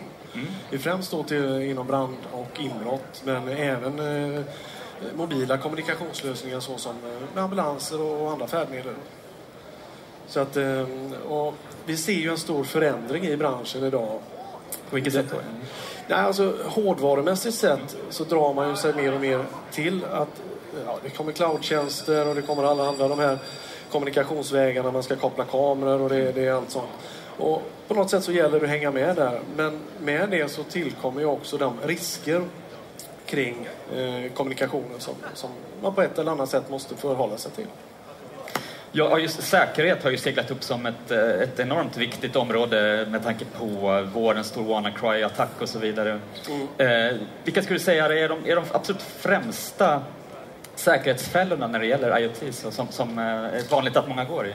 Är 0.71 0.79
främst 0.79 1.11
då 1.11 1.23
till, 1.23 1.63
inom 1.63 1.87
brand 1.87 2.17
och 2.33 2.61
inbrott 2.61 3.23
men 3.25 3.49
även 3.49 3.99
eh, 4.35 4.43
mobila 5.15 5.59
kommunikationslösningar 5.59 6.61
såsom 6.61 6.97
eh, 7.05 7.35
med 7.35 7.45
ambulanser 7.45 8.01
och 8.01 8.31
andra 8.31 8.47
färdmedel. 8.47 8.95
Så 10.27 10.41
att, 10.41 10.57
eh, 10.57 10.87
och 11.29 11.55
vi 11.87 11.97
ser 11.97 12.13
ju 12.13 12.31
en 12.31 12.39
stor 12.39 12.65
förändring 12.65 13.27
i 13.27 13.37
branschen 13.37 13.85
idag 13.85 14.21
På 14.91 14.95
vilket 14.95 15.13
sätt 15.13 15.27
då? 15.31 15.37
Nej, 16.09 16.19
alltså 16.19 16.55
hårdvarumässigt 16.65 17.57
sett 17.57 17.97
så 18.11 18.25
drar 18.25 18.55
man 18.55 18.71
ju 18.71 18.77
sig 18.77 18.95
mer 18.95 19.15
och 19.15 19.21
mer 19.21 19.45
till 19.71 20.05
att 20.05 20.43
ja, 20.87 20.99
det 21.03 21.11
kommer 21.11 21.33
cloudtjänster 21.33 22.29
och 22.29 22.35
det 22.35 22.43
kommer 22.43 22.65
alla 22.65 22.89
andra 22.89 23.09
de 23.09 23.19
här 23.19 23.39
kommunikationsvägarna. 23.91 24.91
Man 24.91 25.03
ska 25.03 25.17
koppla 25.17 25.45
kameror 25.45 26.01
och 26.01 26.09
det, 26.09 26.33
det 26.33 26.47
är 26.47 26.53
allt 26.53 26.71
sånt. 26.71 26.89
Och 27.39 27.63
på 27.89 27.95
något 27.95 28.11
sätt 28.11 28.25
så 28.25 28.33
gäller 28.33 28.61
det 28.61 28.65
att 28.65 28.71
hänga 28.71 28.91
med 28.91 29.17
där. 29.17 29.41
Men 29.57 29.81
med 30.01 30.31
det 30.31 30.51
så 30.51 30.63
tillkommer 30.63 31.21
ju 31.21 31.27
också 31.27 31.57
de 31.59 31.75
risker 31.83 32.43
kring 33.27 33.69
eh, 33.97 34.33
kommunikationen 34.33 35.01
som, 35.01 35.15
som 35.35 35.51
man 35.83 35.95
på 35.95 36.03
ett 36.03 36.19
eller 36.19 36.33
annat 36.33 36.51
sätt 36.51 36.71
måste 36.71 36.97
förhålla 36.97 37.37
sig 37.37 37.53
till. 37.53 37.67
Ja, 38.95 39.19
just 39.19 39.43
säkerhet 39.43 40.03
har 40.03 40.11
ju 40.11 40.17
seglat 40.17 40.51
upp 40.51 40.63
som 40.63 40.87
ett, 40.87 41.11
eh, 41.11 41.19
ett 41.19 41.61
enormt 41.61 41.97
viktigt 41.97 42.37
område 42.37 43.07
med 43.11 43.23
tanke 43.23 43.45
på 43.45 44.03
vårens 44.15 44.47
stor 44.47 44.63
WannaCry-attack 44.65 45.61
och 45.61 45.69
så 45.69 45.79
vidare. 45.79 46.21
Eh, 46.79 47.17
vilka 47.45 47.63
skulle 47.63 47.79
du 47.79 47.85
säga 47.85 48.05
är 48.05 48.29
de, 48.29 48.47
är 48.47 48.57
de 48.57 48.65
absolut 48.73 49.03
främsta 49.03 50.03
säkerhetsfällorna 50.75 51.67
när 51.67 51.79
det 51.79 51.87
gäller 51.87 52.19
IoT 52.19 52.55
som, 52.55 52.89
som 52.89 53.19
eh, 53.19 53.25
är 53.25 53.71
vanligt 53.71 53.97
att 53.97 54.09
många 54.09 54.25
går 54.25 54.47
i? 54.47 54.53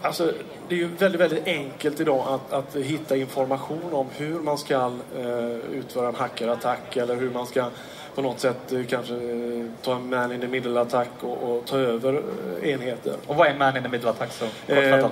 Alltså, 0.00 0.32
det 0.68 0.74
är 0.74 0.78
ju 0.78 0.88
väldigt, 0.88 1.20
väldigt 1.20 1.46
enkelt 1.46 2.00
idag 2.00 2.26
att, 2.28 2.52
att 2.52 2.76
hitta 2.76 3.16
information 3.16 3.92
om 3.92 4.06
hur 4.16 4.40
man 4.40 4.58
ska 4.58 4.92
eh, 5.18 5.56
utföra 5.72 6.08
en 6.08 6.14
hackerattack 6.14 6.96
eller 6.96 7.16
hur 7.16 7.30
man 7.30 7.46
ska 7.46 7.70
på 8.16 8.22
något 8.22 8.40
sätt 8.40 8.72
eh, 8.72 8.84
kanske 8.88 9.14
eh, 9.14 9.64
ta 9.82 9.96
en 9.96 10.10
man 10.10 10.32
in 10.32 10.40
the 10.40 10.46
middle-attack 10.46 11.08
och, 11.20 11.50
och, 11.50 11.66
ta 11.66 11.78
över 11.78 12.22
eh, 12.62 12.70
enheter. 12.70 13.16
Och 13.26 13.36
vad 13.36 13.48
är 13.48 13.54
man 13.58 13.76
in 13.76 13.82
the 13.82 13.88
middle-attack? 13.88 14.42
Eh, 14.66 15.08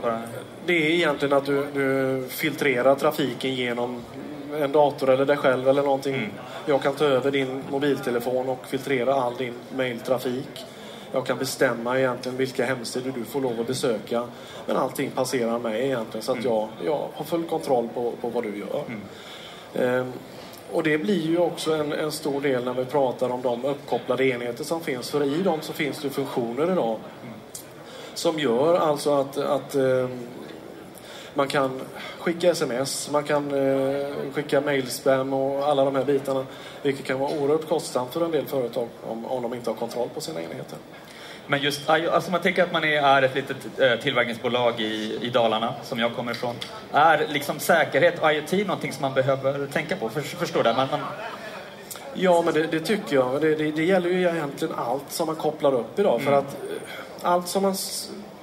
det 0.67 0.73
är 0.73 0.91
egentligen 0.91 1.37
att 1.37 1.47
du, 1.47 1.67
du, 1.75 2.25
filtrerar 2.29 2.95
trafiken 2.95 3.55
genom 3.55 4.03
en 4.55 4.73
dator 4.73 5.11
eller 5.11 5.25
dig 5.25 5.37
själv 5.37 5.69
eller 5.69 5.83
någonting. 5.83 6.15
Mm. 6.15 6.31
Jag 6.67 6.83
kan 6.83 6.95
ta 6.95 7.05
över 7.05 7.31
din 7.31 7.63
mobiltelefon 7.71 8.49
och 8.49 8.67
filtrera 8.67 9.15
all 9.15 9.37
din 9.37 9.55
mailtrafik. 9.77 10.65
Jag 11.13 11.27
kan 11.27 11.39
bestämma 11.39 11.99
egentligen 11.99 12.39
vilka 12.39 12.65
hemsidor 12.65 13.13
du 13.15 13.25
får 13.25 13.41
lov 13.41 13.61
att 13.61 13.67
besöka. 13.67 14.29
Men 14.67 14.77
allting 14.77 15.11
passerar 15.11 15.59
mig 15.59 15.85
egentligen 15.85 16.23
så 16.23 16.33
att 16.33 16.39
mm. 16.39 16.51
jag, 16.51 16.69
jag 16.85 17.09
har 17.15 17.25
full 17.25 17.45
kontroll 17.45 17.89
på, 17.95 18.13
på 18.21 18.29
vad 18.29 18.45
du 18.45 18.59
gör. 18.59 18.83
Mm. 18.87 19.01
Eh, 19.75 20.07
och 20.75 20.83
det 20.83 20.99
blir 20.99 21.23
ju 21.23 21.39
också 21.39 21.75
en, 21.75 21.93
en, 21.93 22.13
stor 22.13 22.41
del 22.41 22.65
när 22.65 22.75
vi 22.75 22.85
pratar 22.85 23.31
om 23.31 23.43
de 23.43 23.65
uppkopplade 23.65 24.27
enheter 24.27 24.65
som 24.65 24.81
finns. 24.81 25.11
För 25.11 25.25
i 25.25 25.43
dem 25.43 25.59
så 25.63 25.73
finns 25.73 26.03
det 26.03 26.11
funktioner 26.11 26.73
idag 26.73 26.99
som 28.15 28.39
gör 28.39 28.75
alltså 28.75 29.15
att, 29.15 29.37
att 29.37 29.75
eh, 29.75 30.09
man 31.35 31.49
kan 31.49 31.81
skicka 32.19 32.51
sms, 32.51 33.11
man 33.11 33.25
kan 33.25 33.55
eh, 33.55 34.07
skicka 34.33 34.61
mailspam 34.61 35.33
och 35.33 35.69
alla 35.69 35.85
de 35.85 35.95
här 35.97 36.05
bitarna. 36.05 36.47
Vilket 36.83 37.07
kan 37.07 37.19
vara 37.19 37.31
oerhört 37.39 37.69
kostsamt 37.69 38.13
för 38.13 38.25
en 38.25 38.31
del 38.31 38.47
företag 38.47 38.89
om, 39.03 39.27
om 39.27 39.43
de 39.43 39.55
inte 39.55 39.71
har 39.71 39.77
kontroll 39.77 40.09
på 40.15 40.21
sina 40.21 40.43
enheter. 40.43 40.79
Men 41.47 41.63
just, 41.63 41.89
alltså 41.89 42.31
man 42.31 42.41
tänker 42.41 42.63
att 42.63 42.73
man 42.73 42.85
är 42.85 43.23
ett 43.23 43.35
litet 43.35 43.57
eh, 43.81 43.97
tillverkningsbolag 43.97 44.81
i, 44.81 45.19
i 45.23 45.31
Dalarna, 45.31 45.75
som 45.83 45.99
jag 45.99 46.15
kommer 46.15 46.33
ifrån. 46.33 46.55
Är 46.93 47.27
liksom 47.29 47.59
säkerhet 47.59 48.23
och 48.23 48.33
IoT 48.33 48.53
någonting 48.53 48.93
som 48.93 49.03
man 49.03 49.15
behöver 49.15 49.67
tänka 49.67 49.97
på? 49.97 50.09
Förstår 50.09 50.63
du? 50.63 50.73
Man, 50.73 50.89
man... 50.91 51.01
Ja, 52.15 52.43
men 52.43 52.55
det, 52.55 52.67
det 52.67 52.81
tycker 52.81 53.17
jag. 53.17 53.41
Det, 53.41 53.55
det, 53.55 53.71
det, 53.71 53.85
gäller 53.85 54.11
ju 54.11 54.21
egentligen 54.21 54.75
allt 54.75 55.13
som 55.13 55.27
man 55.27 55.37
kopplar 55.37 55.75
upp 55.75 55.99
idag. 55.99 56.21
Mm. 56.21 56.25
För 56.25 56.33
att 56.33 56.55
eh, 56.55 57.31
allt 57.31 57.49
som 57.49 57.63
man 57.63 57.75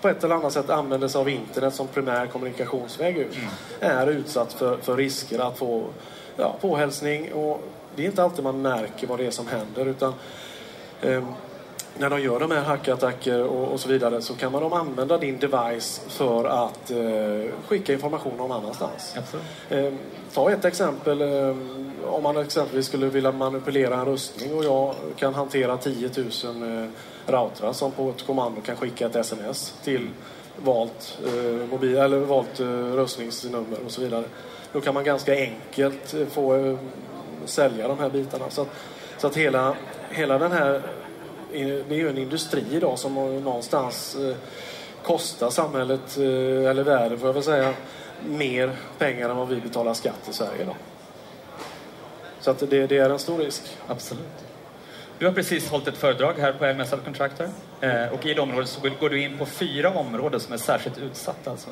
på 0.01 0.10
ett 0.10 0.24
eller 0.24 0.36
annat 0.36 0.53
sätt 0.53 0.70
använder 0.70 1.08
sig 1.08 1.22
av 1.22 1.29
internet 1.29 1.74
som 1.74 1.88
primär 1.88 2.27
kommunikationsväg 2.27 3.17
ut 3.17 3.36
mm. 3.36 3.50
är 3.79 4.08
utsatt 4.08 4.53
för, 4.53 4.77
för 4.77 4.98
risker 4.98 5.39
att 5.39 5.58
få 5.58 5.88
ja, 6.38 6.55
påhälsning. 6.62 7.34
Och 7.34 7.63
det 7.96 8.01
är 8.01 8.05
inte 8.05 8.24
alltid 8.24 8.43
man 8.43 8.62
märker 8.62 9.08
vad 9.08 9.20
det 9.20 9.25
är 9.25 9.31
som 9.31 9.48
händer. 9.48 9.86
utan 9.86 10.13
eh, 11.01 11.24
när 11.98 12.10
de 12.10 12.21
gör 12.21 12.39
de 12.39 12.51
här 12.51 12.62
hackattacker 12.62 13.43
och, 13.43 13.74
och, 13.74 13.79
så 13.79 13.89
vidare 13.89 14.21
så 14.21 14.33
kan 14.33 14.51
man 14.51 14.62
de 14.62 14.74
använda 14.74 15.17
din 15.17 15.39
device 15.39 16.01
för 16.07 16.45
att 16.45 16.91
eh, 16.91 17.53
skicka 17.67 17.93
information 17.93 18.38
någon 18.38 18.51
annanstans. 18.51 19.15
Eh, 19.69 19.93
ta 20.33 20.51
ett 20.51 20.65
exempel. 20.65 21.21
Eh, 21.21 21.55
om 22.05 22.24
man 22.24 22.38
exempelvis 22.38 22.86
skulle 22.86 23.05
vilja 23.05 23.31
manipulera 23.31 23.95
en 23.95 24.05
rustning 24.05 24.55
och 24.55 24.63
jag 24.63 24.95
kan 25.15 25.33
hantera 25.33 25.77
10 25.77 26.10
000 26.43 26.81
eh, 26.81 26.88
routrar 27.25 27.74
som 27.74 27.91
på 27.91 28.10
ett 28.10 28.25
kommando 28.25 28.62
kan 28.62 28.75
skicka 28.75 29.05
ett 29.05 29.15
sms 29.15 29.74
till 29.83 30.10
valt, 30.57 31.19
eh, 31.25 31.69
mobil, 31.71 31.98
eller 31.98 32.17
valt 32.17 32.60
eh, 32.60 32.67
röstningsnummer 32.67 33.77
och 33.86 33.91
så 33.91 34.01
vidare. 34.01 34.24
Då 34.74 34.81
kan 34.81 34.93
man 34.93 35.03
ganska 35.03 35.36
enkelt 35.36 36.15
få 36.31 36.77
sälja 37.45 37.88
de 37.88 38.00
här 38.00 38.10
bitarna. 38.10 38.50
Så 38.50 38.62
att, 38.62 38.69
så 39.17 39.27
att 39.27 39.38
hela, 39.38 39.75
hela 40.10 40.38
den 40.38 40.51
här 40.51 40.81
det 41.51 41.96
är 41.96 42.00
ju 42.00 42.10
en 42.10 42.17
industri 42.17 42.63
idag 42.72 43.00
som 43.00 43.13
någonstans 43.43 44.15
eh, 44.15 44.36
kostar 45.03 45.50
samhället, 45.50 46.17
eh, 46.17 46.70
eller 46.70 46.84
världen 46.84 47.20
får 47.20 47.27
jag 47.27 47.34
väl 47.34 47.43
säga, 47.43 47.74
mer 48.25 48.72
pengar 48.98 49.29
än 49.29 49.38
vad 49.38 49.48
vi 49.48 49.55
betalar 49.55 49.93
skatt 49.93 50.29
i 50.29 50.34
Sverige 50.34 50.62
idag. 50.62 50.75
Så 52.39 52.51
att 52.51 52.60
det, 52.60 52.88
det 52.88 52.98
är 52.98 53.10
en 53.10 53.20
stor 53.20 53.38
risk. 53.38 53.62
Absolut. 53.88 54.46
Du 55.20 55.25
har 55.25 55.34
precis 55.34 55.70
hållit 55.70 55.88
ett 55.88 55.98
föredrag 55.98 56.34
här 56.39 56.53
på 56.53 56.65
MS 56.65 56.93
Contractor 57.05 57.50
eh, 57.81 58.13
och 58.13 58.25
i 58.25 58.34
det 58.34 58.41
området 58.41 58.70
så 58.70 58.89
går 59.00 59.10
du 59.10 59.22
in 59.22 59.38
på 59.38 59.46
fyra 59.46 59.89
områden 59.89 60.39
som 60.39 60.53
är 60.53 60.58
särskilt 60.58 60.98
utsatta. 60.98 61.51
Alltså. 61.51 61.70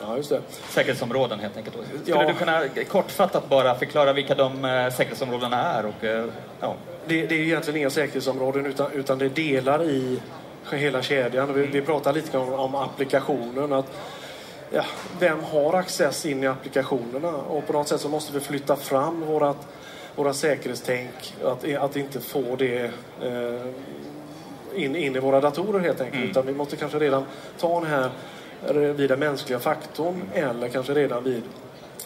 Ja, 0.00 0.16
just 0.16 0.30
det. 0.30 0.40
Säkerhetsområden 0.68 1.40
helt 1.40 1.56
enkelt. 1.56 1.76
Skulle 2.02 2.20
ja. 2.20 2.26
du 2.26 2.34
kunna 2.34 2.68
kortfattat 2.88 3.48
bara 3.48 3.74
förklara 3.74 4.12
vilka 4.12 4.34
de 4.34 4.62
säkerhetsområdena 4.96 5.56
är? 5.56 5.86
Och, 5.86 6.28
ja. 6.60 6.74
Det, 7.06 7.26
det 7.26 7.34
är 7.34 7.40
egentligen 7.40 7.80
inga 7.80 7.90
säkerhetsområden 7.90 8.66
utan, 8.66 8.92
utan 8.92 9.18
det 9.18 9.28
delar 9.28 9.82
i 9.82 10.20
hela 10.72 11.02
kedjan. 11.02 11.54
Vi, 11.54 11.66
vi 11.66 11.80
pratar 11.80 12.12
lite 12.12 12.38
om, 12.38 12.52
om 12.52 12.74
applikationen. 12.74 13.72
Att, 13.72 13.86
ja, 14.70 14.84
vem 15.20 15.38
har 15.42 15.74
access 15.74 16.26
in 16.26 16.42
i 16.42 16.46
applikationerna? 16.46 17.32
Och 17.32 17.66
på 17.66 17.72
något 17.72 17.88
sätt 17.88 18.00
så 18.00 18.08
måste 18.08 18.32
vi 18.32 18.40
flytta 18.40 18.76
fram 18.76 19.20
vårat, 19.20 19.66
våra 20.16 20.34
säkerhetstänk. 20.34 21.34
Att, 21.44 21.74
att 21.74 21.96
inte 21.96 22.20
få 22.20 22.56
det 22.58 22.90
eh, 23.22 23.66
in, 24.74 24.96
in 24.96 25.16
i 25.16 25.18
våra 25.18 25.40
datorer 25.40 25.80
helt 25.80 26.00
enkelt. 26.00 26.16
Mm. 26.16 26.30
Utan 26.30 26.46
vi 26.46 26.52
måste 26.52 26.76
kanske 26.76 26.98
redan 26.98 27.24
ta 27.58 27.80
den 27.80 27.90
här 27.90 28.10
vid 28.72 29.10
den 29.10 29.18
mänskliga 29.18 29.58
faktorn 29.58 30.22
eller 30.34 30.68
kanske 30.68 30.94
redan 30.94 31.24
vid 31.24 31.42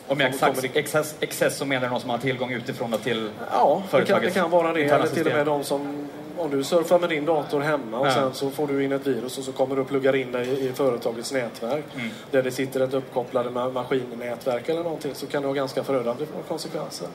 och 0.08 0.16
med 0.16 0.34
excess, 0.74 1.14
excess 1.20 1.56
så 1.56 1.64
menar 1.64 1.86
du 1.86 1.90
någon 1.90 2.00
som 2.00 2.10
har 2.10 2.18
tillgång 2.18 2.52
utifrån 2.52 2.92
till 3.04 3.30
Ja, 3.50 3.82
det 3.90 4.04
kan, 4.04 4.22
det 4.22 4.30
kan 4.30 4.50
vara 4.50 4.72
det. 4.72 4.84
Eller 4.84 5.06
till 5.06 5.26
och 5.26 5.32
med 5.32 5.46
de 5.46 5.64
som 5.64 6.08
om 6.36 6.50
du 6.50 6.64
surfar 6.64 6.98
med 6.98 7.08
din 7.08 7.24
dator 7.24 7.60
hemma 7.60 7.98
och 7.98 8.06
ja. 8.06 8.14
sen 8.14 8.34
så 8.34 8.50
får 8.50 8.66
du 8.66 8.84
in 8.84 8.92
ett 8.92 9.06
virus 9.06 9.38
och 9.38 9.44
så 9.44 9.52
kommer 9.52 9.74
du 9.74 9.80
och 9.80 9.88
pluggar 9.88 10.16
in 10.16 10.32
dig 10.32 10.68
i 10.68 10.72
företagets 10.72 11.32
nätverk 11.32 11.84
mm. 11.94 12.08
där 12.30 12.42
det 12.42 12.50
sitter 12.50 12.80
ett 12.80 12.94
uppkopplade 12.94 13.50
maskinnätverk 13.50 14.68
eller 14.68 14.82
någonting 14.82 15.14
så 15.14 15.26
kan 15.26 15.42
det 15.42 15.48
ha 15.48 15.54
ganska 15.54 15.84
förödande 15.84 16.26
konsekvenser. 16.48 17.08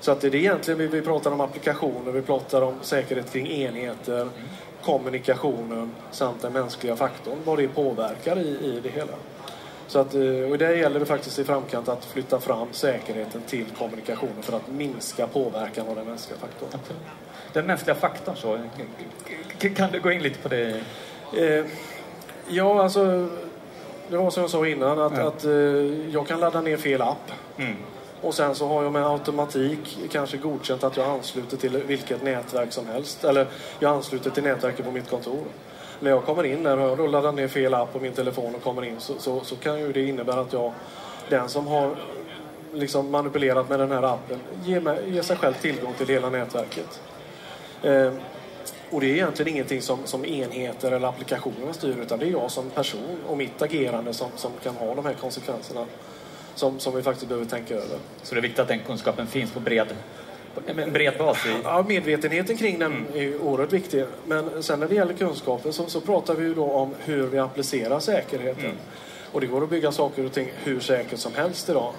Så 0.00 0.12
att 0.12 0.20
det 0.20 0.26
är 0.26 0.34
egentligen 0.34 0.78
vi, 0.78 0.86
vi 0.86 1.02
pratar 1.02 1.30
om 1.30 1.40
applikationer, 1.40 2.12
vi 2.12 2.22
pratar 2.22 2.62
om 2.62 2.74
säkerhet 2.82 3.32
kring 3.32 3.46
enheter, 3.46 4.20
mm 4.20 4.30
kommunikationen 4.84 5.90
samt 6.10 6.42
den 6.42 6.52
mänskliga 6.52 6.96
faktorn, 6.96 7.38
vad 7.44 7.58
det 7.58 7.68
påverkar 7.68 8.38
i, 8.38 8.48
i 8.48 8.80
det 8.82 8.88
hela. 8.88 9.12
Så 9.86 9.98
att, 9.98 10.14
eh, 10.14 10.50
och 10.50 10.58
där 10.58 10.70
gäller 10.70 11.00
det 11.00 11.06
faktiskt 11.06 11.38
i 11.38 11.44
framkant 11.44 11.88
att 11.88 12.04
flytta 12.04 12.40
fram 12.40 12.68
säkerheten 12.72 13.40
till 13.46 13.66
kommunikationen 13.78 14.42
för 14.42 14.56
att 14.56 14.68
minska 14.68 15.26
påverkan 15.26 15.88
av 15.88 15.96
den 15.96 16.06
mänskliga 16.06 16.38
faktorn. 16.38 16.80
Den 17.52 17.66
mänskliga 17.66 17.94
faktorn 17.94 18.36
så, 18.36 18.58
kan 19.76 19.92
du 19.92 20.00
gå 20.00 20.12
in 20.12 20.22
lite 20.22 20.38
på 20.38 20.48
det? 20.48 20.80
Eh, 21.36 21.64
ja, 22.48 22.82
alltså 22.82 23.28
det 24.08 24.16
var 24.16 24.30
som 24.30 24.40
jag 24.40 24.50
sa 24.50 24.66
innan 24.66 24.98
att, 24.98 25.16
ja. 25.16 25.28
att 25.28 25.44
eh, 25.44 25.52
jag 26.10 26.26
kan 26.26 26.40
ladda 26.40 26.60
ner 26.60 26.76
fel 26.76 27.02
app. 27.02 27.30
Mm. 27.56 27.76
Och 28.20 28.34
sen 28.34 28.54
så 28.54 28.68
har 28.68 28.82
jag 28.82 28.92
med 28.92 29.06
automatik 29.06 29.98
kanske 30.12 30.36
godkänt 30.36 30.84
att 30.84 30.96
jag 30.96 31.06
ansluter 31.06 31.56
till 31.56 31.76
vilket 31.76 32.22
nätverk 32.22 32.72
som 32.72 32.86
helst. 32.86 33.24
Eller 33.24 33.46
jag 33.78 33.96
ansluter 33.96 34.30
till 34.30 34.42
nätverket 34.42 34.84
på 34.84 34.90
mitt 34.90 35.10
kontor. 35.10 35.44
När 36.00 36.10
jag 36.10 36.24
kommer 36.24 36.44
in 36.44 36.62
där 36.62 36.78
och 36.78 36.98
jag 36.98 37.10
laddar 37.10 37.32
ner 37.32 37.48
fel 37.48 37.74
app 37.74 37.92
på 37.92 38.00
min 38.00 38.12
telefon 38.12 38.54
och 38.54 38.62
kommer 38.62 38.84
in 38.84 39.00
så, 39.00 39.14
så, 39.18 39.40
så 39.40 39.56
kan 39.56 39.80
ju 39.80 39.92
det 39.92 40.04
innebära 40.04 40.40
att 40.40 40.52
jag, 40.52 40.72
den 41.28 41.48
som 41.48 41.66
har 41.66 41.96
liksom 42.72 43.10
manipulerat 43.10 43.68
med 43.68 43.78
den 43.78 43.90
här 43.90 44.02
appen, 44.02 44.40
ger, 44.64 44.80
mig, 44.80 45.14
ger 45.14 45.22
sig 45.22 45.36
själv 45.36 45.54
tillgång 45.54 45.92
till 45.98 46.08
hela 46.08 46.30
nätverket. 46.30 47.00
Eh, 47.82 48.12
och 48.90 49.00
det 49.00 49.06
är 49.06 49.14
egentligen 49.14 49.52
ingenting 49.52 49.82
som, 49.82 49.98
som 50.04 50.24
enheter 50.24 50.92
eller 50.92 51.08
applikationer 51.08 51.72
styr 51.72 51.96
utan 52.02 52.18
det 52.18 52.26
är 52.26 52.30
jag 52.30 52.50
som 52.50 52.70
person 52.70 53.18
och 53.26 53.36
mitt 53.36 53.62
agerande 53.62 54.14
som, 54.14 54.28
som 54.36 54.50
kan 54.62 54.76
ha 54.76 54.94
de 54.94 55.04
här 55.04 55.14
konsekvenserna 55.14 55.86
som, 56.54 56.80
som 56.80 56.96
vi 56.96 57.02
faktiskt 57.02 57.28
behöver 57.28 57.46
tänka 57.46 57.74
över. 57.74 57.98
Så 58.22 58.34
det 58.34 58.40
är 58.40 58.42
viktigt 58.42 58.60
att 58.60 58.68
den 58.68 58.80
kunskapen 58.86 59.26
finns 59.26 59.50
på 59.50 59.60
bred, 59.60 59.86
en 60.66 60.92
bred 60.92 61.18
bas? 61.18 61.46
I... 61.46 61.50
Ja, 61.64 61.84
medvetenheten 61.88 62.56
kring 62.56 62.78
den 62.78 62.92
mm. 62.92 63.06
är 63.14 63.42
oerhört 63.42 63.72
viktig. 63.72 64.04
Men 64.26 64.62
sen 64.62 64.80
när 64.80 64.88
det 64.88 64.94
gäller 64.94 65.14
kunskapen 65.14 65.72
så, 65.72 65.86
så 65.86 66.00
pratar 66.00 66.34
vi 66.34 66.44
ju 66.44 66.54
då 66.54 66.70
om 66.70 66.94
hur 66.98 67.26
vi 67.26 67.38
applicerar 67.38 68.00
säkerheten. 68.00 68.64
Mm. 68.64 68.76
Och 69.32 69.40
det 69.40 69.46
går 69.46 69.62
att 69.62 69.70
bygga 69.70 69.92
saker 69.92 70.26
och 70.26 70.32
ting 70.32 70.52
hur 70.64 70.80
säkert 70.80 71.18
som 71.18 71.34
helst 71.34 71.68
idag. 71.68 71.92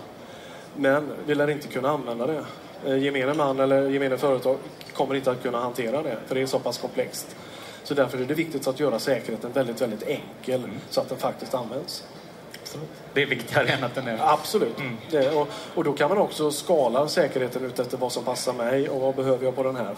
Men 0.76 1.12
vi 1.26 1.36
lär 1.36 1.50
inte 1.50 1.68
kunna 1.68 1.90
använda 1.90 2.28
det. 2.28 2.46
Eh, 2.86 2.98
gemene 2.98 3.34
man 3.34 3.60
eller 3.60 3.90
gemene 3.90 4.18
företag 4.18 4.58
kommer 4.94 5.16
inte 5.16 5.32
att 5.32 5.44
kunna 5.44 5.60
hantera 5.60 6.04
det, 6.04 6.18
för 6.28 6.36
det 6.36 6.42
är 6.42 6.46
så 6.46 6.60
pass 6.60 6.78
komplext. 6.78 7.36
Så 7.84 7.94
därför 7.94 8.18
är 8.18 8.26
det 8.26 8.34
viktigt 8.34 8.68
att 8.68 8.80
göra 8.80 9.00
säkerheten 9.00 9.52
väldigt, 9.52 9.82
väldigt 9.82 10.04
enkel 10.04 10.64
mm. 10.64 10.72
så 10.90 11.02
att 11.02 11.10
den 11.10 11.18
faktiskt 11.18 11.54
används. 11.54 12.04
Det 13.14 13.22
är 13.22 13.26
viktigare 13.26 13.68
än 13.68 13.84
att 13.84 13.96
den 13.96 14.08
är... 14.08 14.20
Absolut. 14.22 14.80
Mm. 14.80 14.98
Det, 15.12 15.32
och, 15.32 15.48
och, 15.76 15.84
då 15.84 15.94
kan 15.94 16.10
man 16.10 16.18
också 16.18 16.52
skala 16.52 17.08
säkerheten 17.08 17.66
ut 17.66 17.80
efter 17.80 17.98
vad 17.98 18.12
som 18.12 18.24
passar 18.24 18.54
mig 18.54 18.90
och 18.90 19.02
vad 19.02 19.16
behöver 19.16 19.46
jag 19.46 19.56
på 19.56 19.64
den 19.64 19.76
här. 19.76 19.96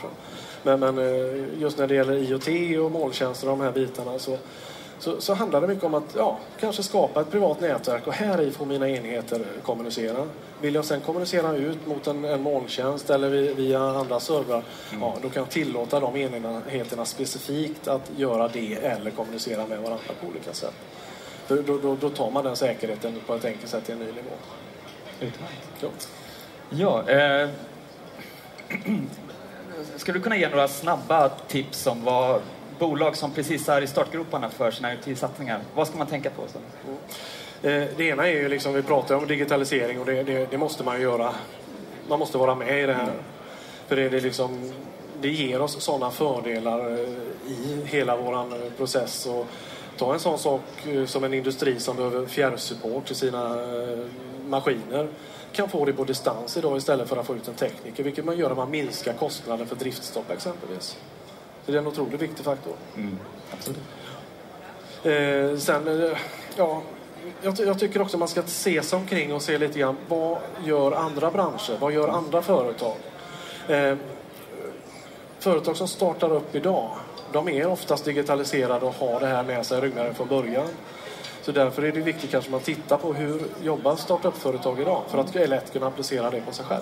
Men, 0.64 0.80
men 0.80 0.98
eh, 0.98 1.62
just 1.62 1.78
när 1.78 1.88
det 1.88 1.96
gäller 1.96 2.14
IoT 2.14 2.80
och 2.86 2.92
molntjänster 2.92 3.50
och 3.50 3.58
de 3.58 3.64
här 3.64 3.72
bitarna 3.72 4.20
så, 4.20 4.38
så, 5.00 5.22
så, 5.22 5.34
handlar 5.34 5.62
det 5.62 5.68
mycket 5.68 5.84
om 5.84 5.94
att 5.94 6.16
ja, 6.16 6.38
kanske 6.60 6.84
skapa 6.84 7.22
ett 7.22 7.32
privat 7.32 7.62
nätverk 7.62 8.08
och 8.08 8.14
här 8.14 8.42
i 8.42 8.52
får 8.52 8.66
mina 8.66 8.90
enheter 8.90 9.42
kommunicera. 9.64 10.28
Vill 10.62 10.76
jag 10.76 10.86
sen 10.86 11.02
kommunicera 11.02 11.56
ut 11.56 11.88
mot 11.88 12.08
en, 12.08 12.26
en 12.26 12.42
molntjänst 12.42 13.10
eller 13.10 13.30
via 13.54 13.80
andra 13.80 14.20
servrar, 14.20 14.64
mm. 14.92 15.02
ja, 15.02 15.16
då 15.22 15.30
kan 15.30 15.42
jag 15.42 15.50
tillåta 15.50 16.00
de 16.00 16.16
enheterna 16.18 17.06
specifikt 17.06 17.88
att 17.88 18.12
göra 18.18 18.48
det 18.48 18.74
eller 18.74 19.12
kommunicera 19.12 19.68
med 19.68 19.80
varandra 19.80 20.14
på 20.22 20.28
olika 20.28 20.54
sätt. 20.54 20.74
Då, 21.48 21.78
då, 21.78 21.96
då, 22.02 22.10
tar 22.10 22.32
man 22.32 22.44
den 22.44 22.56
säkerheten 22.56 23.20
på 23.28 23.36
ett 23.36 23.46
enkelt 23.46 23.70
sätt 23.70 23.86
till 23.86 23.94
en 23.94 24.00
ny 24.00 24.06
nivå. 24.06 24.32
Utmärkt. 25.20 25.70
Ja. 25.80 25.90
Ja, 26.70 27.10
eh, 27.10 27.50
skulle 29.96 30.18
du 30.18 30.24
kunna 30.24 30.38
ge 30.38 30.50
några 30.50 30.68
snabba 30.68 31.30
tips 31.30 31.88
om 31.88 32.04
vad 32.04 32.42
bolag 32.80 33.18
som 33.18 33.32
precis 33.32 33.70
är 33.70 33.82
i 33.82 33.88
startgroparna 33.88 34.50
för 34.50 34.72
sina 34.72 34.94
IoT-satsningar, 34.94 35.60
vad 35.76 35.88
ska 35.88 35.98
man 35.98 36.08
tänka 36.08 36.30
på? 36.30 36.44
Så? 36.48 36.60
Eh, 37.68 37.88
Det 37.98 38.04
ena 38.04 38.28
är 38.28 38.32
ju 38.32 38.50
liksom, 38.50 38.74
vi 38.74 38.82
pratar 38.82 39.16
om 39.16 39.28
digitalisering 39.28 40.00
och 40.00 40.06
det, 40.06 40.24
det, 40.24 40.52
det 40.52 40.58
måste 40.58 40.84
man 40.84 40.96
ju 40.96 41.02
göra. 41.02 41.34
Man 42.10 42.20
måste 42.20 42.38
vara 42.38 42.56
med 42.56 42.84
i 42.84 42.86
det 42.86 42.94
här. 42.94 43.12
För 43.88 43.96
det, 43.96 44.10
det, 44.10 44.20
liksom, 44.20 44.74
det 45.22 45.30
ger 45.30 45.62
oss 45.62 45.82
sådana 45.82 46.12
fördelar 46.12 46.92
eh, 46.92 47.10
i 47.52 47.82
hela 47.86 48.18
vår 48.18 48.70
process. 48.78 49.26
Och 49.26 49.46
ta 49.98 50.14
en 50.14 50.20
sån 50.20 50.40
sak 50.40 50.62
eh, 50.88 51.06
som 51.06 51.24
en 51.24 51.34
industri 51.34 51.80
som 51.80 51.96
behöver 51.96 52.26
fjärrsupport 52.26 53.06
till 53.06 53.16
sina 53.16 53.64
eh, 53.64 54.00
maskiner 54.48 55.08
kan 55.52 55.70
få 55.70 55.86
det 55.86 55.94
på 55.94 56.04
distans 56.04 56.58
idag 56.58 56.78
istället 56.78 57.10
för 57.10 57.18
att 57.18 57.26
få 57.26 57.36
ut 57.36 57.48
en 57.48 57.54
tekniker 57.54 58.04
vilket 58.04 58.26
man 58.26 58.38
gör 58.38 58.52
att 58.52 58.58
man 58.58 58.72
minskar 58.72 59.14
kostnaden 59.14 59.68
för 59.68 59.76
driftstopp 59.76 60.32
exempelvis. 60.32 60.98
Så 61.66 61.72
det 61.72 61.78
är 61.78 61.82
en 61.82 61.88
otroligt 61.88 62.22
viktig 62.22 62.46
faktor. 62.46 62.74
Absolut. 63.54 63.80
Eh, 65.04 65.58
sen, 65.58 66.16
ja, 66.56 66.82
jag, 67.42 67.60
jag 67.60 67.80
tycker 67.80 68.02
också 68.02 68.18
man 68.18 68.28
ska 68.28 68.44
se 68.44 68.84
sig 68.84 69.00
omkring 69.00 69.34
och 69.34 69.42
se 69.42 69.58
lite 69.58 69.80
grann 69.80 69.98
vad 70.08 70.38
gör 70.66 70.92
andra 70.92 71.32
branscher? 71.32 71.78
Vad 71.80 71.94
gör 71.94 72.08
andra 72.08 72.42
företag? 72.42 72.96
Eh, 73.68 73.96
företag 75.40 75.78
som 75.78 75.88
startar 75.88 76.32
upp 76.32 76.56
idag, 76.56 76.92
de 77.32 77.50
är 77.50 77.68
oftast 77.68 78.06
digitaliserade 78.06 78.86
och 78.86 78.94
har 78.94 79.20
det 79.20 79.28
här 79.28 79.44
med 79.44 79.66
sig 79.66 79.78
i 79.78 79.82
ryggmärgen 79.82 80.16
från 80.16 80.28
början. 80.28 80.68
Så 81.42 81.52
därför 81.52 81.84
är 81.84 81.92
det 81.92 82.02
viktigt 82.02 82.32
kanske 82.32 82.52
man 82.52 82.60
tittar 82.60 82.98
på 82.98 83.14
hur 83.14 83.42
jobbar 83.64 83.96
startup-företag 83.96 84.80
idag 84.80 85.02
för 85.08 85.18
att 85.18 85.50
lätt 85.50 85.74
kunna 85.74 85.88
applicera 85.88 86.30
det 86.30 86.42
på 86.42 86.52
sig 86.52 86.66
själv. 86.66 86.82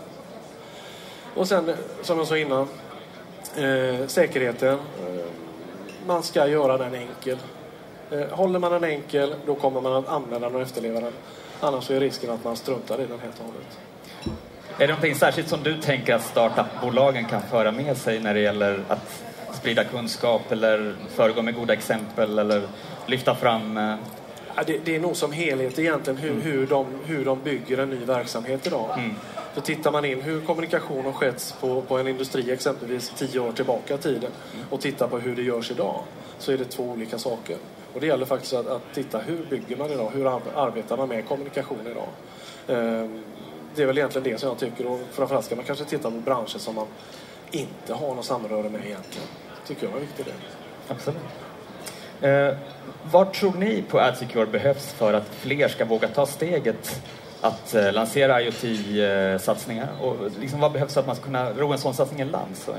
Och 1.36 1.48
sen, 1.48 1.76
som 2.02 2.18
jag 2.18 2.28
sa 2.28 2.38
innan, 2.38 2.68
eh, 3.56 4.08
säkerheten. 4.08 4.74
Eh, 4.74 5.26
man 6.08 6.24
ska 6.24 6.48
göra 6.48 6.78
den 6.78 6.94
enkel. 6.96 7.38
Eh, 8.12 8.28
håller 8.30 8.60
man 8.60 8.72
den 8.72 8.84
enkel, 8.84 9.36
då 9.46 9.56
kommer 9.56 9.82
man 9.82 9.94
att 9.94 10.08
använda 10.08 10.48
den 10.48 10.56
och 10.56 10.62
efterleva 10.62 11.00
den. 11.00 11.14
Annars 11.60 11.92
är 11.92 12.00
risken 12.00 12.30
att 12.30 12.44
man 12.44 12.56
struntar 12.56 13.02
i 13.02 13.06
den 13.06 13.20
helt 13.20 13.40
och 13.40 13.46
hållet. 13.46 13.80
Är 14.78 14.80
det 14.80 14.88
någonting 14.88 15.16
särskilt 15.16 15.50
som 15.50 15.64
du 15.64 15.82
tänker 15.82 16.16
att 16.16 16.26
startupbolagen 16.26 17.26
kan 17.26 17.42
föra 17.42 17.72
med 17.72 17.98
sig 17.98 18.20
när 18.20 18.34
det 18.34 18.40
gäller 18.40 18.84
att 18.88 19.24
sprida 19.56 19.84
kunskap 19.84 20.52
eller 20.52 20.96
föregå 21.16 21.42
med 21.42 21.56
goda 21.56 21.74
exempel 21.74 22.40
eller 22.40 22.68
lyfta 23.06 23.36
fram 23.36 23.78
eh, 23.78 23.96
Ja, 24.58 24.64
det, 24.68 24.78
det 24.86 24.96
är 24.96 25.00
nog 25.00 25.16
som 25.16 25.32
helhet 25.32 25.80
egentligen 25.80 26.18
hur, 26.20 26.42
hur, 26.42 26.68
de, 26.68 26.86
hur 27.06 27.26
de 27.26 27.40
bygger 27.44 27.78
en 27.78 27.90
ny 27.90 28.06
verksamhet 28.06 28.68
idag. 28.68 29.00
För 29.54 29.62
tittar 29.62 29.92
man 29.92 30.06
in 30.06 30.22
hur 30.22 30.42
kommunikation 30.42 31.06
har 31.06 31.12
skett 31.12 31.56
på, 31.62 31.82
på 31.82 31.98
en 31.98 32.08
industri 32.08 32.52
exempelvis 32.52 33.10
tio 33.18 33.40
år 33.40 33.52
tillbaka 33.52 33.96
i 33.96 33.98
tiden 33.98 34.32
och 34.70 34.82
tittar 34.82 35.08
på 35.08 35.20
hur 35.20 35.36
det 35.36 35.42
görs 35.42 35.72
idag 35.72 36.02
så 36.40 36.52
är 36.52 36.58
det 36.58 36.66
två 36.66 36.84
olika 36.84 37.18
saker. 37.18 37.58
Och 37.94 38.02
det 38.02 38.08
gäller 38.08 38.26
faktiskt 38.26 38.54
att, 38.54 38.68
att 38.68 38.82
titta 38.94 39.18
hur 39.20 39.46
bygger 39.50 39.76
man 39.78 39.92
idag? 39.92 40.12
Hur 40.14 40.28
ar- 40.36 40.42
arbetar 40.68 40.98
man 40.98 41.10
med 41.10 41.28
kommunikation 41.28 41.88
idag? 41.92 42.08
Ehm, 42.68 43.24
det 43.76 43.82
är 43.84 43.86
väl 43.88 43.98
egentligen 43.98 44.32
det 44.32 44.38
som 44.40 44.50
jag 44.50 44.58
tycker 44.58 44.88
och 44.88 45.00
framförallt 45.12 45.46
ska 45.46 45.56
man 45.56 45.66
kanske 45.66 45.86
titta 45.86 46.12
på 46.12 46.18
branscher 46.18 46.58
som 46.58 46.76
man 46.76 46.88
inte 47.52 47.94
har 47.94 48.16
något 48.16 48.26
samröre 48.26 48.70
med 48.70 48.86
egentligen. 48.86 49.28
Tycker 49.68 49.84
jag 49.84 49.92
är 49.92 49.96
en 49.96 50.02
viktig 50.02 50.26
del. 50.26 50.36
Absolut. 50.88 51.22
Eh, 52.22 52.58
vad 53.12 53.34
tror 53.34 53.54
ni 53.54 53.82
på 53.82 54.00
AdSecure 54.00 54.46
behövs 54.46 54.94
för 54.94 55.14
att 55.14 55.28
fler 55.30 55.68
ska 55.68 55.86
våga 55.86 56.08
ta 56.08 56.26
steget 56.26 57.02
att 57.42 57.74
eh, 57.74 57.94
lansera 57.94 58.42
IoT-satsningar? 58.42 59.88
Och 60.02 60.16
liksom, 60.40 60.60
vad 60.60 60.72
behövs 60.72 60.94
för 60.94 61.02
att 61.02 61.08
man 61.08 61.16
ska 61.16 61.26
kunna 61.26 61.52
ro 61.52 61.72
en 61.72 61.78
sån 61.78 61.94
satsning 61.94 62.22
i 62.22 62.26
land? 62.26 62.58
Så, 62.58 62.76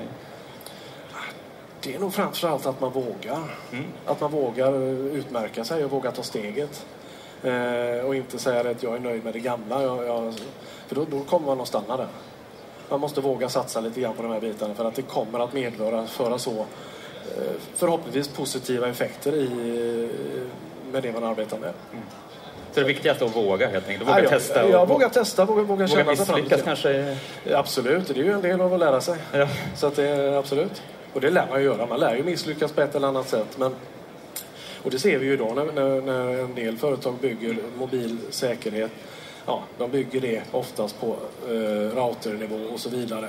Det 1.80 1.94
är 1.94 1.98
nog 1.98 2.14
framförallt 2.14 2.66
att 2.66 2.80
man 2.80 2.92
vågar. 2.92 3.38
Att 4.06 4.20
man 4.20 4.30
vågar 4.30 4.72
eh, 4.72 5.18
utmärka 5.18 5.64
sig 5.64 5.84
och 5.84 5.90
vågar 5.90 6.10
ta 6.10 6.22
steget. 6.22 6.86
Eh, 7.42 8.06
och 8.06 8.16
inte 8.16 8.38
säga 8.38 8.70
att 8.70 8.82
jag 8.82 8.94
är 8.94 9.00
nöjd 9.00 9.24
med 9.24 9.32
det 9.32 9.40
gamla. 9.40 9.82
Jag, 9.82 10.06
jag, 10.06 10.34
för 10.86 10.94
då, 10.94 11.06
då 11.10 11.20
kommer 11.20 11.46
man 11.46 11.60
att 11.60 11.68
stanna 11.68 11.96
där. 11.96 12.08
Man 12.88 13.00
måste 13.00 13.20
våga 13.20 13.48
satsa 13.48 13.80
lite 13.80 14.00
grann 14.00 14.14
på 14.14 14.22
de 14.22 14.32
här 14.32 14.40
bitarna 14.40 14.74
för 14.74 14.84
att 14.84 14.94
det 14.94 15.02
kommer 15.02 15.38
att 15.38 15.52
medföra 15.52 16.06
föra 16.06 16.38
så 16.38 16.50
eh, 16.50 16.66
förhoppningsvis 17.74 18.28
positiva 18.28 18.88
effekter 18.88 19.34
i, 19.34 20.08
med 20.92 21.02
det 21.02 21.12
man 21.12 21.24
arbetar 21.24 21.58
med. 21.58 21.72
så 22.72 22.80
det 22.80 22.86
viktigaste 22.86 23.24
är 23.24 23.28
att 23.28 23.36
våga 23.36 23.68
helt 23.68 23.88
enkelt. 23.88 24.08
Våga 24.08 24.22
Ja, 24.22 24.28
testa 24.28 24.64
och 24.64 24.70
jag 24.70 24.88
vågar 24.88 25.08
testa, 25.08 25.44
vågar 25.44 25.62
våga 25.62 25.88
känna 25.88 26.16
sig 26.16 26.26
fram 26.26 26.36
lite 26.36 26.56
misslyckas 26.56 26.62
kanske. 26.84 27.16
Absolut, 27.54 28.08
det 28.08 28.20
är 28.20 28.24
ju 28.24 28.32
en 28.32 28.42
del 28.42 28.60
av 28.60 28.74
att 28.74 28.80
lära 28.80 29.00
sig. 29.00 29.18
Ja. 29.32 29.48
Så 29.76 29.86
att 29.86 29.96
det 29.96 30.38
absolut. 30.38 30.82
Och 31.12 31.20
det 31.20 31.30
lär 31.30 31.46
man 31.50 31.58
ju 31.60 31.64
göra. 31.64 31.86
Man 31.86 32.00
lär 32.00 32.16
ju 32.16 32.22
misslyckas 32.22 32.72
på 32.72 32.80
ett 32.80 32.94
eller 32.94 33.08
annat 33.08 33.28
sätt. 33.28 33.58
Men, 33.58 33.74
och 34.82 34.90
det 34.90 34.98
ser 34.98 35.18
vi 35.18 35.26
ju 35.26 35.32
idag 35.32 35.56
när, 35.56 35.64
när, 35.64 36.00
när 36.00 36.38
en 36.38 36.54
del 36.54 36.76
företag 36.76 37.14
bygger 37.20 37.56
mobil 37.78 38.18
säkerhet. 38.30 38.90
Ja, 39.46 39.62
de 39.78 39.90
bygger 39.90 40.20
det 40.20 40.42
oftast 40.52 41.00
på 41.00 41.16
eh, 41.48 41.96
routernivå 41.96 42.56
och 42.74 42.80
så 42.80 42.88
vidare. 42.90 43.28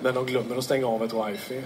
Men 0.00 0.14
de 0.14 0.26
glömmer 0.26 0.56
att 0.56 0.64
stänga 0.64 0.86
av 0.86 1.04
ett 1.04 1.12
wifi. 1.12 1.62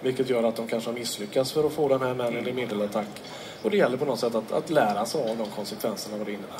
Vilket 0.00 0.30
gör 0.30 0.42
att 0.42 0.56
de 0.56 0.68
kanske 0.68 0.90
har 0.90 0.94
misslyckats 0.94 1.52
för 1.52 1.66
att 1.66 1.72
få 1.72 1.88
den 1.88 2.02
här 2.02 2.14
man 2.14 2.38
in 2.38 2.44
the 2.44 2.52
middle-attack. 2.52 3.06
Och 3.62 3.70
det 3.70 3.76
gäller 3.76 3.96
på 3.96 4.04
något 4.04 4.20
sätt 4.20 4.34
att, 4.34 4.52
att 4.52 4.70
lära 4.70 5.04
sig 5.04 5.30
av 5.30 5.36
de 5.36 5.46
konsekvenserna 5.56 6.16
vad 6.16 6.26
det 6.26 6.32
innebär. 6.32 6.56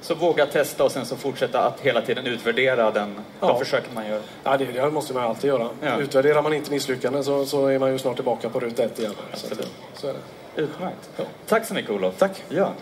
Så 0.00 0.14
våga 0.14 0.46
testa 0.46 0.84
och 0.84 0.92
sen 0.92 1.06
så 1.06 1.16
fortsätta 1.16 1.60
att 1.62 1.80
hela 1.80 2.00
tiden 2.02 2.26
utvärdera 2.26 2.90
den, 2.90 3.20
Ja. 3.40 3.46
de 3.48 3.58
försöken 3.58 3.94
man 3.94 4.06
gör. 4.08 4.20
Ja, 4.44 4.56
det, 4.56 4.64
det 4.64 4.90
måste 4.90 5.14
man 5.14 5.22
alltid 5.24 5.48
göra. 5.48 5.68
Ja. 5.82 5.98
Utvärderar 6.00 6.42
man 6.42 6.52
inte 6.52 6.70
misslyckanden 6.70 7.24
så, 7.24 7.46
så 7.46 7.66
är 7.66 7.78
man 7.78 7.92
ju 7.92 7.98
snart 7.98 8.16
tillbaka 8.16 8.48
på 8.48 8.60
ruta 8.60 8.82
ett 8.84 8.98
igen. 8.98 9.12
Så, 9.34 9.46
Absolut. 9.46 9.70
så 9.94 10.06
är 10.08 10.12
det. 10.12 10.62
Utmärkt. 10.62 11.10
Tack 11.48 11.66
så 11.66 11.74
mycket 11.74 11.90
Olof. 11.90 12.14
Tack. 12.18 12.42
Ja. 12.48 12.72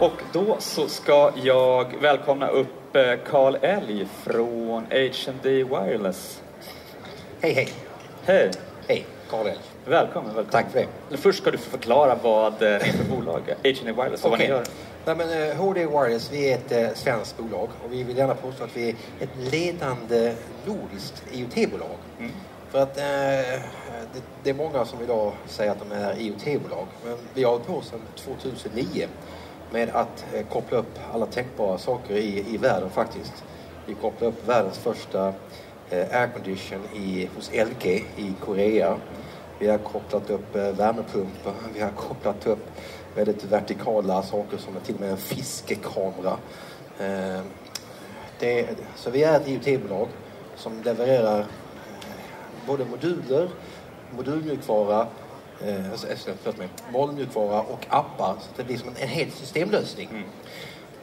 Och 0.00 0.22
då 0.32 0.56
så 0.58 0.88
ska 0.88 1.32
jag 1.42 1.94
välkomna 2.00 2.48
upp 2.48 2.96
eh, 2.96 3.02
Carl 3.26 3.56
Elg 3.62 4.06
från 4.22 4.86
H&D 4.90 5.64
Wireless. 5.64 6.42
Hej, 7.40 7.52
hej. 7.52 7.68
Hej! 8.24 8.50
Hej, 8.88 9.06
Karl 9.30 9.46
Elg. 9.46 9.58
Välkommen, 9.84 10.34
välkommen. 10.34 10.50
Tack 10.50 10.70
för 10.72 10.86
det. 11.10 11.16
Först 11.16 11.38
ska 11.38 11.50
du 11.50 11.58
få 11.58 11.70
förklara 11.70 12.14
vad 12.22 12.52
eh, 12.52 12.58
det 12.58 12.66
är 12.66 12.80
för 12.80 13.16
bolag, 13.16 13.40
H&D 13.46 13.92
Wireless, 13.92 14.24
och 14.24 14.30
vad 14.30 14.38
ni 14.38 14.46
gör. 14.46 14.64
Nej, 15.04 15.16
men, 15.16 15.50
eh, 15.50 15.56
HD 15.56 15.86
Wireless, 15.86 16.32
vi 16.32 16.52
är 16.52 16.54
ett 16.54 16.72
eh, 16.72 16.94
svenskt 16.94 17.36
bolag 17.38 17.68
och 17.84 17.92
vi 17.92 18.02
vill 18.02 18.16
gärna 18.16 18.34
påstå 18.34 18.64
att 18.64 18.76
vi 18.76 18.88
är 18.88 18.94
ett 19.20 19.52
ledande 19.52 20.34
nordiskt 20.66 21.24
IoT-bolag. 21.32 21.96
För 22.70 22.78
att 22.82 22.98
eh, 22.98 23.04
det, 23.04 24.22
det 24.42 24.50
är 24.50 24.54
många 24.54 24.84
som 24.84 25.02
idag 25.02 25.32
säger 25.46 25.72
att 25.72 25.78
de 25.78 25.92
är 25.92 26.18
IoT-bolag, 26.18 26.86
men 27.04 27.18
vi 27.34 27.44
har 27.44 27.50
hållit 27.50 27.66
på 27.66 27.80
sedan 27.80 28.00
2009 28.16 29.08
med 29.74 29.90
att 29.90 30.26
eh, 30.34 30.46
koppla 30.46 30.78
upp 30.78 30.98
alla 31.12 31.26
tänkbara 31.26 31.78
saker 31.78 32.14
i, 32.14 32.54
i 32.54 32.56
världen 32.56 32.90
faktiskt. 32.90 33.44
Vi 33.86 33.94
kopplade 33.94 34.32
upp 34.32 34.48
världens 34.48 34.78
första 34.78 35.28
eh, 35.90 36.20
aircondition 36.20 36.80
i, 36.94 37.28
hos 37.36 37.50
LG 37.52 38.04
i 38.16 38.32
Korea. 38.44 38.96
Vi 39.58 39.68
har 39.68 39.78
kopplat 39.78 40.30
upp 40.30 40.56
eh, 40.56 40.62
värmepumpar, 40.62 41.52
vi 41.74 41.80
har 41.80 41.90
kopplat 41.90 42.46
upp 42.46 42.70
väldigt 43.14 43.44
vertikala 43.44 44.22
saker 44.22 44.56
som 44.58 44.74
till 44.84 44.94
och 44.94 45.00
med 45.00 45.10
en 45.10 45.16
fiskekamera. 45.16 46.36
Det, 48.38 48.68
så 48.96 49.10
vi 49.10 49.22
är 49.22 49.40
ett 49.40 49.48
IoT-bolag 49.48 50.08
som 50.56 50.82
levererar 50.82 51.46
både 52.66 52.84
moduler, 52.84 53.48
modulmjukvara, 54.16 55.06
eh, 55.66 55.90
alltså, 55.90 56.06
förlåt 56.42 56.58
mig, 56.58 56.68
molnmjukvara 56.92 57.60
och 57.60 57.86
appar 57.88 58.36
så 58.40 58.48
det 58.56 58.64
blir 58.64 58.78
som 58.78 58.88
en, 58.88 58.96
en 58.96 59.08
hel 59.08 59.30
systemlösning. 59.30 60.08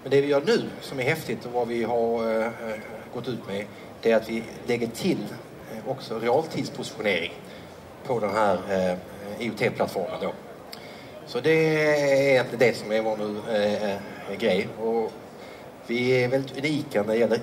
Men 0.04 0.12
det 0.12 0.22
vi 0.22 0.28
gör 0.28 0.42
nu 0.46 0.70
som 0.82 1.00
är 1.00 1.04
häftigt 1.04 1.46
och 1.46 1.52
vad 1.52 1.68
vi 1.68 1.84
har 1.84 2.42
eh, 2.42 2.52
gått 3.14 3.28
ut 3.28 3.48
med 3.48 3.66
det 4.02 4.12
är 4.12 4.16
att 4.16 4.30
vi 4.30 4.44
lägger 4.68 4.88
till 4.88 5.26
eh, 5.72 5.90
också 5.92 6.20
realtidspositionering 6.20 7.34
på 8.06 8.20
den 8.20 8.30
här 8.30 8.58
eh, 8.70 9.46
IoT-plattformen. 9.46 10.18
Då. 10.22 10.34
Så 11.26 11.40
det 11.40 11.86
är 11.86 12.32
egentligen 12.32 12.60
det 12.60 12.78
som 12.78 12.92
är 12.92 13.02
vår 13.02 13.18
nu, 13.18 13.56
eh, 13.56 13.92
eh, 13.92 13.98
grej. 14.40 14.68
Och 14.80 15.12
vi 15.88 16.24
är 16.24 16.28
väldigt 16.28 16.58
unika 16.58 17.04
när 17.04 17.14
det 17.14 17.20
gäller 17.20 17.40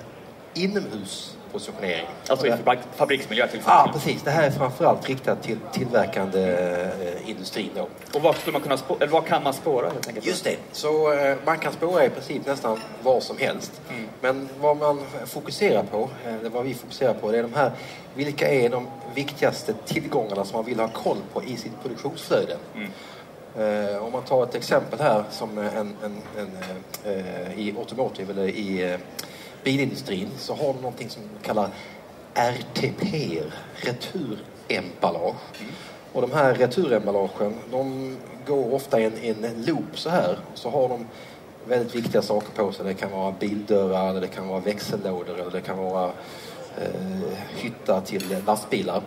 inomhuspositionering. 1.52 2.06
Alltså 2.28 2.46
i 2.46 2.52
fabriksmiljö 2.96 3.46
till 3.48 3.60
Ja, 3.66 3.72
exempel. 3.82 4.00
precis. 4.00 4.22
Det 4.22 4.30
här 4.30 4.42
är 4.46 4.50
framförallt 4.50 5.08
riktat 5.08 5.42
till 5.42 5.58
tillverkande 5.72 6.40
eh, 6.52 7.30
industrin. 7.30 7.70
Då. 7.76 7.88
Och 8.14 8.22
vad, 8.22 8.36
skulle 8.36 8.52
man 8.52 8.62
kunna 8.62 8.76
spå- 8.76 8.96
eller 9.00 9.12
vad 9.12 9.26
kan 9.26 9.42
man 9.42 9.54
spåra 9.54 9.88
helt 9.90 10.08
enkelt? 10.08 10.26
Just 10.26 10.44
det. 10.44 10.56
Så 10.72 11.12
eh, 11.12 11.36
man 11.44 11.58
kan 11.58 11.72
spåra 11.72 12.04
i 12.04 12.10
princip 12.10 12.46
nästan 12.46 12.78
var 13.02 13.20
som 13.20 13.38
helst. 13.38 13.72
Men 14.20 14.48
vad 14.60 14.76
man 14.76 15.00
fokuserar 15.26 15.82
på, 15.82 16.08
eh, 16.26 16.34
eller 16.34 16.50
vad 16.50 16.64
vi 16.64 16.74
fokuserar 16.74 17.14
på, 17.14 17.32
det 17.32 17.38
är 17.38 17.42
de 17.42 17.54
här, 17.54 17.72
vilka 18.14 18.48
är 18.48 18.68
de 18.68 18.86
viktigaste 19.14 19.74
tillgångarna 19.86 20.44
som 20.44 20.56
man 20.56 20.64
vill 20.64 20.80
ha 20.80 20.88
koll 20.88 21.18
på 21.32 21.42
i 21.44 21.56
sitt 21.56 21.82
produktionsflöde? 21.82 22.56
Eh, 23.58 24.04
om 24.04 24.12
man 24.12 24.22
tar 24.22 24.42
ett 24.44 24.54
exempel 24.54 25.00
här 25.00 25.24
som 25.30 25.58
en, 25.58 25.66
en, 25.76 25.96
en 26.38 26.50
eh, 27.04 27.58
i 27.60 27.74
automotive 27.78 28.32
eller 28.32 28.48
i 28.48 28.92
eh, 28.92 28.98
bilindustrin 29.64 30.28
så 30.36 30.54
har 30.54 30.72
de 30.72 30.80
någonting 30.80 31.10
som 31.10 31.22
de 31.22 31.46
kallar 31.46 31.70
RTP, 32.34 33.42
returemballage. 33.74 35.36
Och 36.12 36.22
de 36.22 36.32
här 36.32 36.54
returemballagen 36.54 37.54
de 37.70 38.16
går 38.46 38.74
ofta 38.74 39.00
i 39.00 39.04
en, 39.04 39.44
en 39.44 39.64
loop 39.64 39.98
så 39.98 40.10
här. 40.10 40.38
Så 40.54 40.70
har 40.70 40.88
de 40.88 41.06
väldigt 41.68 41.94
viktiga 41.94 42.22
saker 42.22 42.48
på 42.48 42.72
sig. 42.72 42.84
Det 42.84 42.94
kan 42.94 43.10
vara 43.10 43.32
bildörrar, 43.32 44.10
eller 44.10 44.20
det 44.20 44.26
kan 44.26 44.48
vara 44.48 44.60
växellådor 44.60 45.40
eller 45.40 45.50
det 45.50 45.60
kan 45.60 45.78
vara 45.78 46.10
eh, 46.78 47.30
hyttar 47.56 48.00
till 48.00 48.36
lastbilar. 48.46 49.02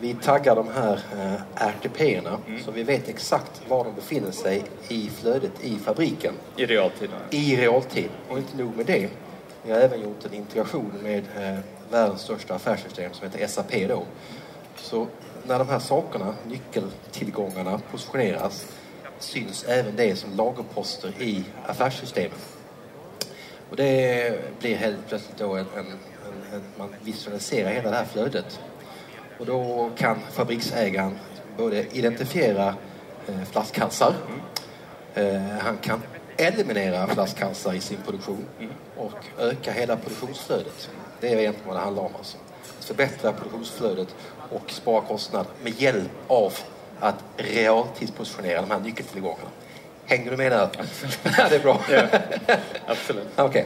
Vi 0.00 0.14
taggar 0.14 0.56
de 0.56 0.68
här 0.68 1.00
eh, 1.12 1.66
RTP-erna 1.68 2.38
mm. 2.46 2.62
så 2.64 2.70
vi 2.70 2.82
vet 2.82 3.08
exakt 3.08 3.62
var 3.68 3.84
de 3.84 3.94
befinner 3.94 4.30
sig 4.30 4.64
i 4.88 5.10
flödet 5.10 5.64
i 5.64 5.78
fabriken. 5.78 6.34
I 6.56 6.66
realtid? 6.66 7.10
I 7.30 7.56
realtid. 7.56 8.08
Och 8.28 8.38
inte 8.38 8.56
nog 8.56 8.76
med 8.76 8.86
det. 8.86 9.08
Vi 9.68 9.74
har 9.74 9.80
även 9.80 10.00
gjort 10.00 10.24
en 10.24 10.34
integration 10.34 10.92
med 11.02 11.24
eh, 11.38 11.58
världens 11.90 12.20
största 12.20 12.54
affärssystem 12.54 13.12
som 13.12 13.30
heter 13.30 13.46
SAP 13.46 13.88
då. 13.88 14.04
Så 14.76 15.06
när 15.46 15.58
de 15.58 15.68
här 15.68 15.78
sakerna, 15.78 16.34
nyckeltillgångarna, 16.46 17.80
positioneras 17.90 18.66
syns 19.18 19.64
även 19.64 19.96
det 19.96 20.16
som 20.16 20.36
lagerposter 20.36 21.22
i 21.22 21.44
affärssystemen. 21.66 22.38
Och 23.70 23.76
det 23.76 24.60
blir 24.60 24.76
helt 24.76 25.08
plötsligt 25.08 25.38
då 25.38 25.54
en, 25.54 25.66
en, 25.76 25.86
en, 25.86 26.54
en 26.54 26.62
man 26.78 26.94
visualiserar 27.02 27.70
hela 27.70 27.90
det 27.90 27.96
här 27.96 28.04
flödet. 28.04 28.60
Och 29.38 29.46
då 29.46 29.90
kan 29.96 30.18
fabriksägaren 30.30 31.18
både 31.56 31.86
identifiera 31.96 32.74
eh, 33.28 33.42
flaskhalsar, 33.50 34.14
eh, 35.14 35.42
han 35.60 35.76
kan 35.76 36.02
eliminera 36.38 37.06
flaskhalsar 37.06 37.74
i 37.74 37.80
sin 37.80 37.98
produktion 38.06 38.46
och 38.96 39.24
öka 39.38 39.72
hela 39.72 39.96
produktionsflödet. 39.96 40.90
Det 41.20 41.28
är 41.28 41.36
egentligen 41.36 41.68
vad 41.68 41.76
det 41.76 41.80
handlar 41.80 42.02
om. 42.02 42.12
Alltså. 42.18 42.38
Att 42.78 42.84
förbättra 42.84 43.32
produktionsflödet 43.32 44.08
och 44.50 44.70
spara 44.70 45.00
kostnad 45.00 45.46
med 45.62 45.80
hjälp 45.80 46.10
av 46.28 46.52
att 47.00 47.24
realtidspositionera 47.36 48.60
de 48.60 48.70
här 48.70 48.80
nyckeltillgångarna. 48.80 49.50
Hänger 50.06 50.30
du 50.30 50.36
med 50.36 50.52
där? 50.52 50.68
det 51.50 51.56
är 51.56 51.60
bra. 51.60 51.80
Ja, 51.90 52.06
absolut. 52.86 53.28
Okay. 53.38 53.64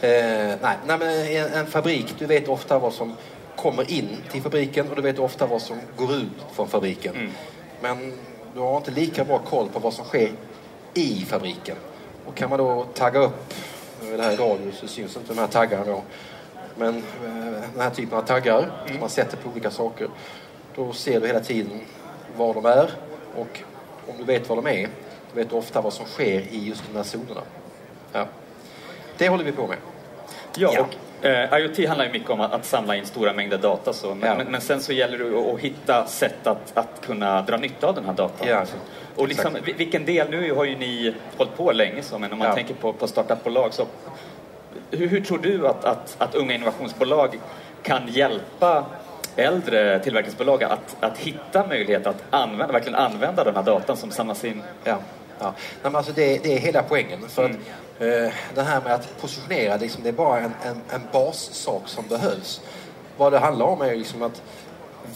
Eh, 0.00 0.56
nej, 0.62 0.76
nej, 0.86 0.98
men 0.98 1.02
en, 1.02 1.52
en, 1.52 1.66
fabrik, 1.66 2.14
du 2.18 2.26
vet 2.26 2.48
ofta 2.48 2.78
vad 2.78 2.92
som 2.92 3.16
kommer 3.56 3.90
in 3.90 4.08
till 4.30 4.42
fabriken 4.42 4.90
och 4.90 4.96
du 4.96 5.02
vet 5.02 5.18
ofta 5.18 5.46
vad 5.46 5.62
som 5.62 5.80
går 5.96 6.14
ut 6.14 6.46
från 6.52 6.68
fabriken. 6.68 7.14
Mm. 7.14 7.30
Men 7.80 8.18
du 8.54 8.60
har 8.60 8.76
inte 8.76 8.90
lika 8.90 9.24
bra 9.24 9.38
koll 9.38 9.68
på 9.68 9.78
vad 9.78 9.94
som 9.94 10.04
sker 10.04 10.32
i 10.94 11.24
fabriken. 11.28 11.76
Och 12.26 12.34
kan 12.34 12.50
man 12.50 12.58
då 12.58 12.84
tagga 12.94 13.20
upp, 13.20 13.54
det 14.16 14.22
här 14.22 14.32
i 14.32 14.36
radio 14.36 14.72
så 14.72 14.88
syns 14.88 15.16
inte 15.16 15.34
de 15.34 15.40
här 15.40 15.46
taggarna 15.46 15.84
då, 15.84 16.02
men 16.76 16.96
eh, 16.96 17.62
den 17.72 17.80
här 17.80 17.90
typen 17.90 18.18
av 18.18 18.22
taggar 18.22 18.58
mm. 18.58 18.88
som 18.88 19.00
man 19.00 19.08
sätter 19.08 19.36
på 19.36 19.50
olika 19.50 19.70
saker, 19.70 20.08
då 20.74 20.92
ser 20.92 21.20
du 21.20 21.26
hela 21.26 21.40
tiden 21.40 21.80
var 22.36 22.54
de 22.54 22.66
är 22.66 22.90
och 23.36 23.60
om 24.08 24.14
du 24.18 24.24
vet 24.24 24.48
var 24.48 24.56
de 24.56 24.66
är, 24.66 24.88
då 25.32 25.36
vet 25.36 25.50
du 25.50 25.56
ofta 25.56 25.80
vad 25.80 25.92
som 25.92 26.06
sker 26.06 26.40
i 26.40 26.68
just 26.68 26.82
de 26.92 26.96
här 26.96 27.04
zonerna. 27.04 27.40
Ja. 28.12 28.26
Det 29.18 29.28
håller 29.28 29.44
vi 29.44 29.52
på 29.52 29.66
med. 29.66 29.76
Ja, 30.56 30.70
ja. 30.74 30.80
och 30.80 31.24
eh, 31.26 31.58
IoT 31.58 31.88
handlar 31.88 32.04
ju 32.04 32.12
mycket 32.12 32.30
om 32.30 32.40
att, 32.40 32.52
att, 32.52 32.64
samla 32.64 32.96
in 32.96 33.06
stora 33.06 33.32
mängder 33.32 33.58
data. 33.58 33.92
Så, 33.92 34.14
men, 34.14 34.28
ja. 34.28 34.34
men, 34.36 34.46
men, 34.46 34.60
sen 34.60 34.80
så 34.80 34.92
gäller 34.92 35.18
det 35.18 35.38
att, 35.38 35.54
att 35.54 35.60
hitta 35.60 36.06
sätt 36.06 36.46
att, 36.46 36.76
att 36.76 37.06
kunna 37.06 37.42
dra 37.42 37.56
nytta 37.56 37.86
av 37.86 37.94
den 37.94 38.04
här 38.04 38.12
datan. 38.12 38.48
Ja, 38.48 38.64
och 39.16 39.28
liksom, 39.28 39.56
vilken 39.76 40.04
del, 40.04 40.30
nu 40.30 40.52
har 40.52 40.64
ju 40.64 40.76
ni 40.76 41.14
hållit 41.36 41.56
på 41.56 41.72
länge 41.72 42.02
så, 42.02 42.18
men 42.18 42.32
om 42.32 42.38
man 42.38 42.54
tänker 42.54 42.74
på, 42.74 42.92
på 42.92 43.06
startupbolag 43.06 43.74
så 43.74 43.86
hur, 44.90 45.08
hur, 45.08 45.20
tror 45.20 45.38
du 45.38 45.68
att, 45.68 45.84
att, 45.84 46.16
att 46.18 46.34
unga 46.34 46.54
innovationsbolag 46.54 47.38
kan 47.82 48.08
hjälpa 48.08 48.84
äldre 49.36 49.98
tillverkningsbolag 49.98 50.64
att, 50.64 50.96
att 51.00 51.18
hitta 51.18 51.66
möjlighet 51.66 52.06
att 52.06 52.22
använda, 52.30 52.72
verkligen 52.72 52.94
använda 52.94 53.44
den 53.44 53.54
här 53.54 53.62
datan 53.62 53.96
som 53.96 54.10
samlas 54.10 54.44
in. 54.44 54.62
Ja. 54.84 54.98
Ja. 55.38 55.54
Nej, 55.82 55.94
alltså 55.94 56.12
det, 56.12 56.38
det, 56.42 56.54
är 56.54 56.58
hela 56.58 56.82
poängen. 56.82 57.28
För 57.28 57.44
mm. 57.44 57.56
att, 57.96 58.02
eh, 58.02 58.32
det 58.54 58.62
här 58.62 58.80
med 58.80 58.94
att 58.94 59.20
positionera, 59.20 59.76
liksom, 59.76 60.02
det 60.02 60.08
är 60.08 60.12
bara 60.12 60.38
en, 60.38 60.52
en, 60.64 60.80
en 60.90 61.00
bassak 61.12 61.82
som 61.86 62.04
behövs. 62.08 62.60
Vad 63.16 63.32
det 63.32 63.38
handlar 63.38 63.66
om 63.66 63.80
är 63.80 63.96
liksom 63.96 64.22
att 64.22 64.42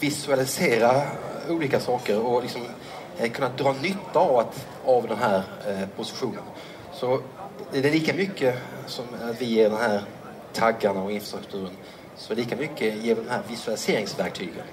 visualisera 0.00 1.02
olika 1.48 1.80
saker 1.80 2.20
och 2.26 2.42
liksom, 2.42 2.62
eh, 3.18 3.31
kunna 3.31 3.49
dra 3.49 3.73
nytta 3.73 4.18
av, 4.18 4.38
att, 4.38 4.66
av 4.85 5.09
den 5.09 5.18
här 5.18 5.42
eh, 5.68 5.88
positionen. 5.96 6.42
Så 6.92 7.20
det 7.73 7.79
är 7.79 7.92
lika 7.92 8.14
mycket 8.14 8.59
som 8.87 9.05
att 9.23 9.42
vi 9.42 9.44
ger 9.44 9.70
den 9.70 9.79
här 9.79 10.03
taggarna 10.53 11.03
och 11.03 11.12
infrastrukturen 11.12 11.70
så 12.16 12.35
lika 12.35 12.57
mycket 12.57 12.94
ger 12.94 13.14
de 13.14 13.29
här 13.29 13.42
visualiseringsverktygen. 13.49 14.64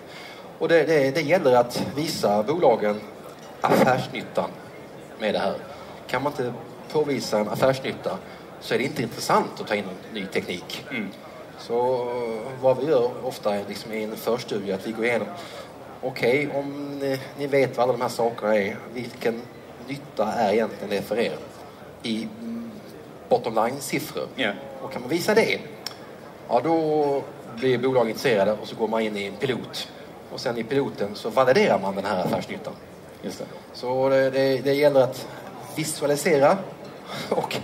Och 0.59 0.67
det, 0.67 0.83
det, 0.83 1.11
det 1.11 1.21
gäller 1.21 1.55
att 1.55 1.83
visa 1.95 2.43
bolagen 2.43 3.01
affärsnyttan 3.61 4.49
med 5.19 5.33
det 5.33 5.39
här. 5.39 5.55
Kan 6.07 6.23
man 6.23 6.31
inte 6.31 6.53
påvisa 6.91 7.39
en 7.39 7.49
affärsnytta 7.49 8.17
så 8.59 8.73
är 8.73 8.77
det 8.77 8.83
inte 8.83 9.01
intressant 9.01 9.61
att 9.61 9.67
ta 9.67 9.75
in 9.75 9.83
ny 10.13 10.25
teknik. 10.25 10.85
Mm. 10.89 11.09
Så 11.59 12.07
vad 12.61 12.77
vi 12.77 12.85
gör 12.85 13.11
ofta 13.23 13.55
liksom 13.67 13.93
i 13.93 14.03
en 14.03 14.15
förstudie 14.15 14.71
att 14.73 14.87
vi 14.87 14.91
går 14.91 15.05
igenom 15.05 15.27
okej, 16.01 16.47
okay, 16.47 16.59
om 16.59 16.99
ni, 16.99 17.19
ni, 17.37 17.47
vet 17.47 17.77
vad 17.77 17.83
alla 17.83 17.93
de 17.93 18.01
här 18.01 18.09
sakerna 18.09 18.55
är, 18.55 18.77
vilken 18.93 19.41
nytta 19.87 20.33
är 20.33 20.53
egentligen 20.53 20.89
det 20.89 21.01
för 21.01 21.19
er? 21.19 21.37
I 22.03 22.27
bottom 23.29 23.55
line-siffror. 23.55 24.27
Yeah. 24.37 24.55
Och 24.81 24.91
kan 24.91 25.01
man 25.01 25.09
visa 25.09 25.35
det, 25.35 25.59
ja 26.47 26.61
då 26.63 27.23
blir 27.55 27.77
bolag 27.77 28.09
intresserade 28.09 28.51
och 28.51 28.67
så 28.67 28.75
går 28.75 28.87
man 28.87 29.01
in 29.01 29.17
i 29.17 29.25
en 29.25 29.35
pilot. 29.35 29.91
Och 30.31 30.39
sen 30.39 30.57
i 30.57 30.63
piloten 30.63 31.15
så 31.15 31.29
validerar 31.29 31.79
man 31.79 31.95
den 31.95 32.05
här 32.05 32.25
affärsnyttan. 32.25 32.73
Just 33.21 33.39
det. 33.39 33.45
Så 33.73 34.09
det, 34.09 34.29
det, 34.29 34.57
det 34.57 34.73
gäller 34.73 35.01
att 35.01 35.27
visualisera 35.75 36.57
och 37.29 37.57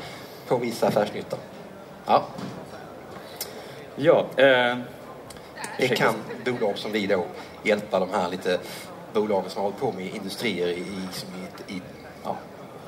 påvisa 0.48 0.88
affärsnyttan. 0.88 1.40
Ja. 2.06 2.24
Ja. 3.96 4.26
Eh, 4.36 4.78
det 5.78 5.88
kan 5.88 6.14
bolag 6.46 6.78
som 6.78 6.92
vi 6.92 7.08
då 7.08 7.26
hjälpa 7.64 8.00
de 8.00 8.10
här 8.10 8.30
lite 8.30 8.60
bolagen 9.14 9.50
som 9.50 9.62
har 9.62 9.70
hållit 9.70 9.80
på 9.80 9.92
med 9.92 10.16
industrier 10.16 10.68
i, 10.68 10.82
i, 11.68 11.76
i 11.76 11.82
ja, 12.24 12.38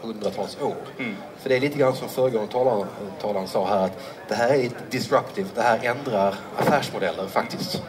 hundratals 0.02 0.62
år. 0.62 0.76
Mm. 1.00 1.16
För 1.38 1.50
det 1.50 1.56
är 1.56 1.60
lite 1.60 1.78
grann 1.78 1.96
som 1.96 2.10
föregående 2.10 2.52
talaren, 2.52 2.88
talaren 3.22 3.48
sa 3.48 3.68
här 3.68 3.86
att 3.86 4.00
det 4.28 4.36
här 4.36 4.50
är 4.50 4.70
disruptive, 4.90 5.50
det 5.56 5.62
här 5.62 5.80
ändrar 5.84 6.36
affärsmodeller 6.58 7.28
faktiskt. 7.28 7.84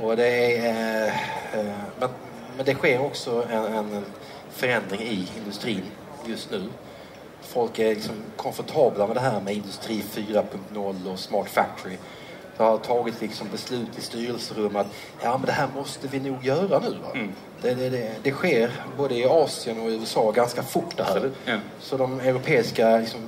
Och 0.00 0.16
det 0.16 0.56
är, 0.56 1.06
eh, 1.06 1.74
men, 1.98 2.08
men 2.56 2.66
det 2.66 2.74
sker 2.74 3.00
också 3.00 3.46
en, 3.50 3.64
en 3.64 4.04
förändring 4.50 5.00
i 5.00 5.28
industrin 5.38 5.84
just 6.24 6.50
nu. 6.50 6.68
Folk 7.40 7.78
är 7.78 7.94
liksom 7.94 8.14
komfortabla 8.36 9.06
med 9.06 9.16
det 9.16 9.20
här 9.20 9.40
med 9.40 9.54
industri 9.54 10.04
4.0 10.12 11.12
och 11.12 11.18
smart 11.18 11.48
factory. 11.48 11.96
Det 12.60 12.64
har 12.66 12.78
tagit 12.78 13.20
liksom 13.20 13.48
beslut 13.52 13.98
i 13.98 14.00
styrelserum 14.00 14.76
att 14.76 14.86
ja, 15.22 15.38
men 15.38 15.46
det 15.46 15.52
här 15.52 15.68
måste 15.74 16.08
vi 16.08 16.20
nog 16.20 16.44
göra 16.44 16.78
nu. 16.78 16.96
Mm. 17.14 17.32
Det, 17.62 17.74
det, 17.74 17.90
det, 17.90 18.14
det, 18.22 18.30
sker 18.30 18.70
både 18.96 19.14
i 19.14 19.24
Asien 19.24 19.80
och 19.80 19.90
i 19.90 19.94
USA 19.94 20.30
ganska 20.30 20.62
fort 20.62 20.96
det 20.96 21.02
här. 21.02 21.30
Ja. 21.44 21.56
Så 21.80 21.96
de 21.96 22.20
europeiska 22.20 22.96
liksom, 22.96 23.20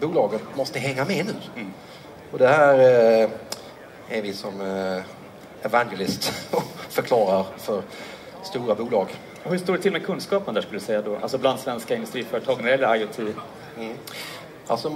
bolagen 0.00 0.40
måste 0.54 0.78
hänga 0.78 1.04
med 1.04 1.26
nu. 1.26 1.34
Mm. 1.56 1.72
Och 2.30 2.38
det 2.38 2.48
här 2.48 2.78
eh, 2.78 3.28
är 4.08 4.22
vi 4.22 4.32
som 4.32 4.60
eh, 4.60 5.02
evangelist 5.62 6.32
och 6.50 6.62
förklarar 6.88 7.46
för 7.56 7.82
stora 8.42 8.74
bolag. 8.74 9.08
Och 9.44 9.50
hur 9.50 9.58
står 9.58 9.72
det 9.72 9.82
till 9.82 9.92
med 9.92 10.06
kunskapen 10.06 10.54
där 10.54 10.62
skulle 10.62 10.78
du 10.78 10.84
säga 10.84 11.02
då? 11.02 11.16
Alltså 11.16 11.38
bland 11.38 11.60
svenska 11.60 11.94
industriföretag 11.94 12.56
när 12.56 12.64
det 12.64 12.70
gäller 12.70 12.94
IoT? 12.94 13.18
Mm. 13.78 13.96
Alltså 14.70 14.92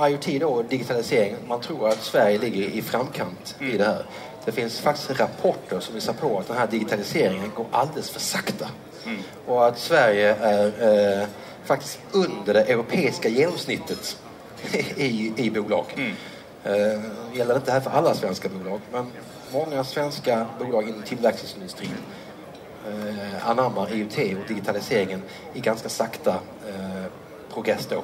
IoT 0.00 0.40
då, 0.40 0.62
digitalisering, 0.62 1.36
man 1.48 1.60
tror 1.60 1.88
att 1.88 2.02
Sverige 2.02 2.38
ligger 2.38 2.62
i 2.62 2.82
framkant 2.82 3.56
mm. 3.60 3.74
i 3.74 3.76
det 3.78 3.84
här. 3.84 4.04
Det 4.44 4.52
finns 4.52 4.80
faktiskt 4.80 5.20
rapporter 5.20 5.80
som 5.80 5.94
visar 5.94 6.12
på 6.12 6.38
att 6.38 6.48
den 6.48 6.56
här 6.56 6.66
digitaliseringen 6.66 7.52
går 7.56 7.66
alldeles 7.70 8.10
för 8.10 8.20
sakta. 8.20 8.68
Mm. 9.06 9.22
Och 9.46 9.66
att 9.66 9.78
Sverige 9.78 10.34
är 10.34 10.66
eh, 11.20 11.26
faktiskt 11.64 11.98
under 12.12 12.54
det 12.54 12.62
europeiska 12.62 13.28
genomsnittet 13.28 14.18
i, 14.96 15.32
i 15.36 15.50
bolag. 15.50 15.84
Mm. 15.96 16.12
Eh, 16.64 17.02
gäller 17.32 17.56
inte 17.56 17.72
här 17.72 17.80
för 17.80 17.90
alla 17.90 18.14
svenska 18.14 18.48
bolag, 18.48 18.80
men 18.92 19.12
många 19.52 19.84
svenska 19.84 20.46
bolag 20.58 20.88
inom 20.88 21.02
tillverkningsindustrin 21.02 21.90
eh, 22.88 23.50
anammar 23.50 23.92
IoT 23.92 24.18
och 24.18 24.48
digitaliseringen 24.48 25.22
i 25.54 25.60
ganska 25.60 25.88
sakta 25.88 26.34
eh, 26.68 27.04
progress 27.52 27.86
då. 27.90 28.02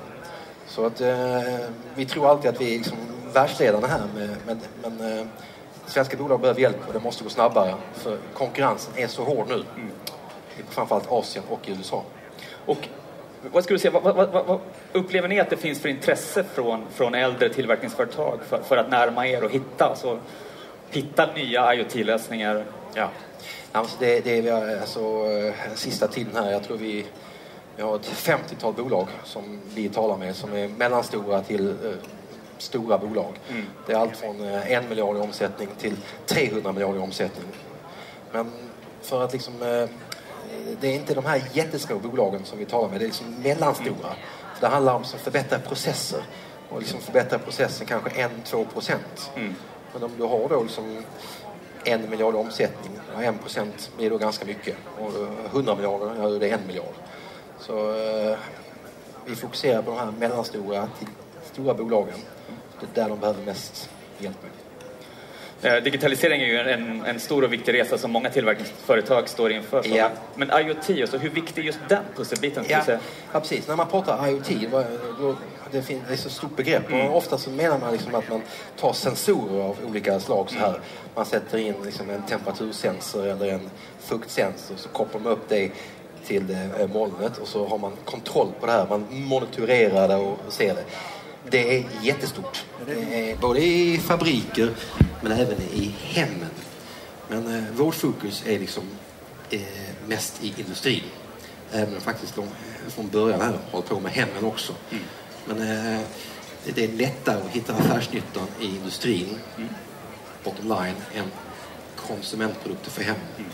Så 0.67 0.87
att 0.87 1.01
eh, 1.01 1.43
vi 1.95 2.07
tror 2.07 2.31
alltid 2.31 2.51
att 2.51 2.61
vi 2.61 2.75
är 2.75 2.79
liksom 2.79 2.99
världsledarna 3.33 3.87
här 3.87 4.03
med, 4.15 4.37
men, 4.47 4.61
men 4.83 5.19
eh, 5.19 5.27
svenska 5.87 6.17
bolag 6.17 6.41
behöver 6.41 6.61
hjälp 6.61 6.87
och 6.87 6.93
det 6.93 7.01
måste 7.01 7.25
gå 7.25 7.31
snabbare 7.31 7.75
för 7.95 8.19
konkurrensen 8.35 8.93
är 8.97 9.07
så 9.07 9.25
hård 9.25 9.49
nu. 9.49 9.55
Mm. 9.55 9.91
Framförallt 10.71 11.13
Asien 11.13 11.45
och 11.49 11.61
USA. 11.67 12.03
Och 12.67 12.89
vad 13.53 13.65
skulle 13.65 13.75
du 13.75 13.81
säga, 13.81 14.01
vad, 14.01 14.17
vad, 14.17 14.47
vad, 14.47 14.61
upplever 14.93 15.29
ni 15.29 15.41
att 15.41 15.51
det 15.51 15.57
finns 15.57 15.81
för 15.81 15.89
intresse 15.89 16.45
från, 16.45 16.87
från 16.95 17.15
äldre 17.15 17.49
tillverkningsföretag 17.49 18.39
för, 18.49 18.63
för 18.63 18.77
att 18.77 18.91
närma 18.91 19.27
er 19.27 19.45
och 19.45 19.51
hitta, 19.51 19.85
alltså, 19.85 20.19
hitta 20.91 21.33
nya 21.33 21.75
IoT-lösningar? 21.75 22.65
Ja. 22.95 23.09
Alltså 23.73 23.97
det, 24.01 24.21
det 24.21 24.49
är 24.49 24.81
alltså, 24.81 25.27
sista 25.75 26.09
tiden 26.09 26.45
här, 26.45 26.53
jag 26.53 26.63
tror 26.63 26.77
vi, 26.77 27.05
vi 27.77 27.83
har 27.83 27.97
ett 27.97 28.07
50-tal 28.07 28.75
bolag 28.75 29.09
som 29.25 29.61
vi 29.75 29.89
talar 29.89 30.17
med 30.17 30.37
som 30.37 30.53
är 30.53 30.69
mellanstora 30.69 31.43
till 31.43 31.69
eh, 31.69 31.75
stora 32.59 32.99
bolag. 32.99 33.33
Mm. 33.51 33.67
Det 33.87 33.93
är 33.93 33.97
allt 33.97 34.17
från 34.17 34.45
eh, 34.45 34.73
en 34.73 34.89
miljard 34.89 35.17
i 35.17 35.21
omsättning 35.21 35.69
till 35.79 35.97
300 36.27 36.73
miljarder 36.73 36.99
i 36.99 37.03
omsättning. 37.03 37.49
Men 38.33 38.53
för 39.03 39.25
att 39.25 39.33
liksom 39.33 39.63
eh, 39.63 39.89
det 40.81 40.89
är 40.89 40.95
inte 40.95 41.15
de 41.15 41.25
här 41.25 41.43
jättesmå 41.53 41.99
bolagen 41.99 42.45
som 42.45 42.59
vi 42.59 42.65
talar 42.65 42.89
med, 42.89 43.01
det 43.01 43.05
är 43.05 43.07
liksom 43.07 43.35
mellanstora. 43.43 43.89
Mm. 43.89 44.19
det 44.61 44.67
handlar 44.67 44.95
om 44.95 45.03
att 45.03 45.21
förbättra 45.21 45.59
processer 45.59 46.23
och 46.69 46.81
liksom 46.81 47.01
förbättra 47.01 47.39
processen 47.39 47.87
kanske 47.87 48.11
1-2 48.11 48.65
procent. 48.65 49.31
Mm. 49.37 49.55
Men 49.93 50.03
om 50.03 50.11
du 50.17 50.23
har 50.23 50.49
då 50.49 50.63
liksom 50.63 51.03
en 51.85 52.11
miljard 52.11 52.35
i 52.35 52.37
omsättning 52.37 52.93
och 53.17 53.23
en 53.23 53.39
procent 53.39 53.91
blir 53.97 54.11
då 54.11 54.19
ganska 54.19 54.45
mycket. 54.45 54.77
Och 54.99 55.13
100 55.53 55.75
miljarder, 55.75 56.15
ja 56.19 56.29
det 56.29 56.49
är 56.49 56.55
en 56.55 56.67
miljard. 56.67 56.95
Så 57.59 57.91
eh, 57.91 58.39
vi 59.27 59.37
fokuserar 59.37 59.83
på 59.83 59.91
de 59.91 59.99
här 59.99 60.13
mellanstora 60.19 60.89
till 60.99 61.09
stora 61.53 61.75
bolagen. 61.75 62.19
Det 62.81 63.01
är 63.01 63.05
där 63.05 63.09
de 63.09 63.21
behöver 63.21 63.45
mest 63.45 63.91
hjälp. 64.19 64.37
Eh, 65.65 65.83
digitalisering 65.83 66.43
är 66.43 66.47
ju 66.47 66.59
en, 66.59 67.05
en 67.05 67.21
stor 67.21 67.45
och 67.45 67.53
viktig 67.53 67.75
resa 67.75 67.99
som 67.99 68.11
många 68.11 68.31
tillverkningsföretag 68.31 69.29
står 69.29 69.53
inför. 69.53 69.97
Ja. 69.97 70.11
Men 70.35 70.51
IoT, 70.51 71.01
alltså, 71.01 71.19
hur 71.19 71.31
viktig 71.31 71.63
är 71.63 71.67
just 71.67 71.79
den 71.89 72.05
pusselbiten? 72.17 72.65
Ja. 72.69 72.83
ja, 73.33 73.41
precis. 73.41 73.69
När 73.69 73.77
man 73.77 73.89
pratar 73.89 74.29
IoT, 74.29 74.71
då, 75.21 75.37
det, 75.71 75.83
finns, 75.83 76.03
det 76.09 76.13
är 76.13 76.17
så 76.17 76.31
stort 76.31 76.57
begrepp. 76.57 76.91
Mm. 76.91 77.07
Och 77.07 77.17
ofta 77.17 77.39
så 77.39 77.51
menar 77.51 77.79
man 77.79 77.93
liksom 77.93 78.15
att 78.15 78.31
man 78.31 78.43
tar 78.77 78.93
sensorer 78.93 79.63
av 79.63 79.77
olika 79.89 80.21
slag 80.21 80.51
så 80.51 80.59
här. 80.59 80.69
Mm. 80.69 80.81
Man 81.15 81.27
sätter 81.27 81.59
in 81.59 81.75
liksom 81.85 82.11
en 82.11 82.23
temperatursensor 82.23 83.27
eller 83.27 83.49
en 83.49 83.71
fuktsensor 83.99 84.77
så 84.77 84.89
kopplar 84.89 85.21
man 85.21 85.33
upp 85.33 85.49
det 85.49 85.71
till 86.27 86.47
det, 86.47 86.89
molnet 86.93 87.39
och 87.39 87.49
så 87.49 87.67
har 87.67 87.79
man 87.79 87.93
kontroll 88.05 88.53
på 88.61 88.67
det 88.67 88.73
här. 88.73 88.87
Man 88.89 89.07
monitorerar 89.11 90.09
det 90.09 90.17
och 90.17 90.39
ser 90.49 90.75
det. 90.75 90.85
Det 91.51 91.79
är 91.79 91.85
jättestort. 92.03 92.65
Både 93.41 93.61
i 93.61 93.99
fabriker 93.99 94.71
men 95.21 95.33
även 95.33 95.63
i 95.63 95.95
hemmen. 96.01 96.51
Men 97.29 97.55
eh, 97.57 97.65
vårt 97.73 97.95
fokus 97.95 98.43
är 98.47 98.59
liksom 98.59 98.83
eh, 99.51 99.61
mest 100.07 100.45
i 100.45 100.55
industrin. 100.59 101.03
Även 101.73 102.01
faktiskt 102.01 102.37
de 102.37 102.49
från 102.89 103.09
början 103.09 103.41
här 103.41 103.59
håller 103.71 103.87
på 103.87 104.01
med 104.01 104.13
hemmen 104.13 104.45
också. 104.45 104.73
Mm. 104.91 105.05
Men 105.47 105.61
eh, 105.61 106.01
det 106.75 106.85
är 106.85 106.89
lättare 106.89 107.41
att 107.41 107.51
hitta 107.51 107.73
affärsnyttan 107.73 108.47
i 108.61 108.67
industrin, 108.67 109.39
mm. 109.57 109.69
bottom 110.45 110.69
line, 110.69 110.97
än 111.15 111.31
konsumentprodukter 111.97 112.91
för 112.91 113.03
hemmen. 113.03 113.21
Mm. 113.39 113.51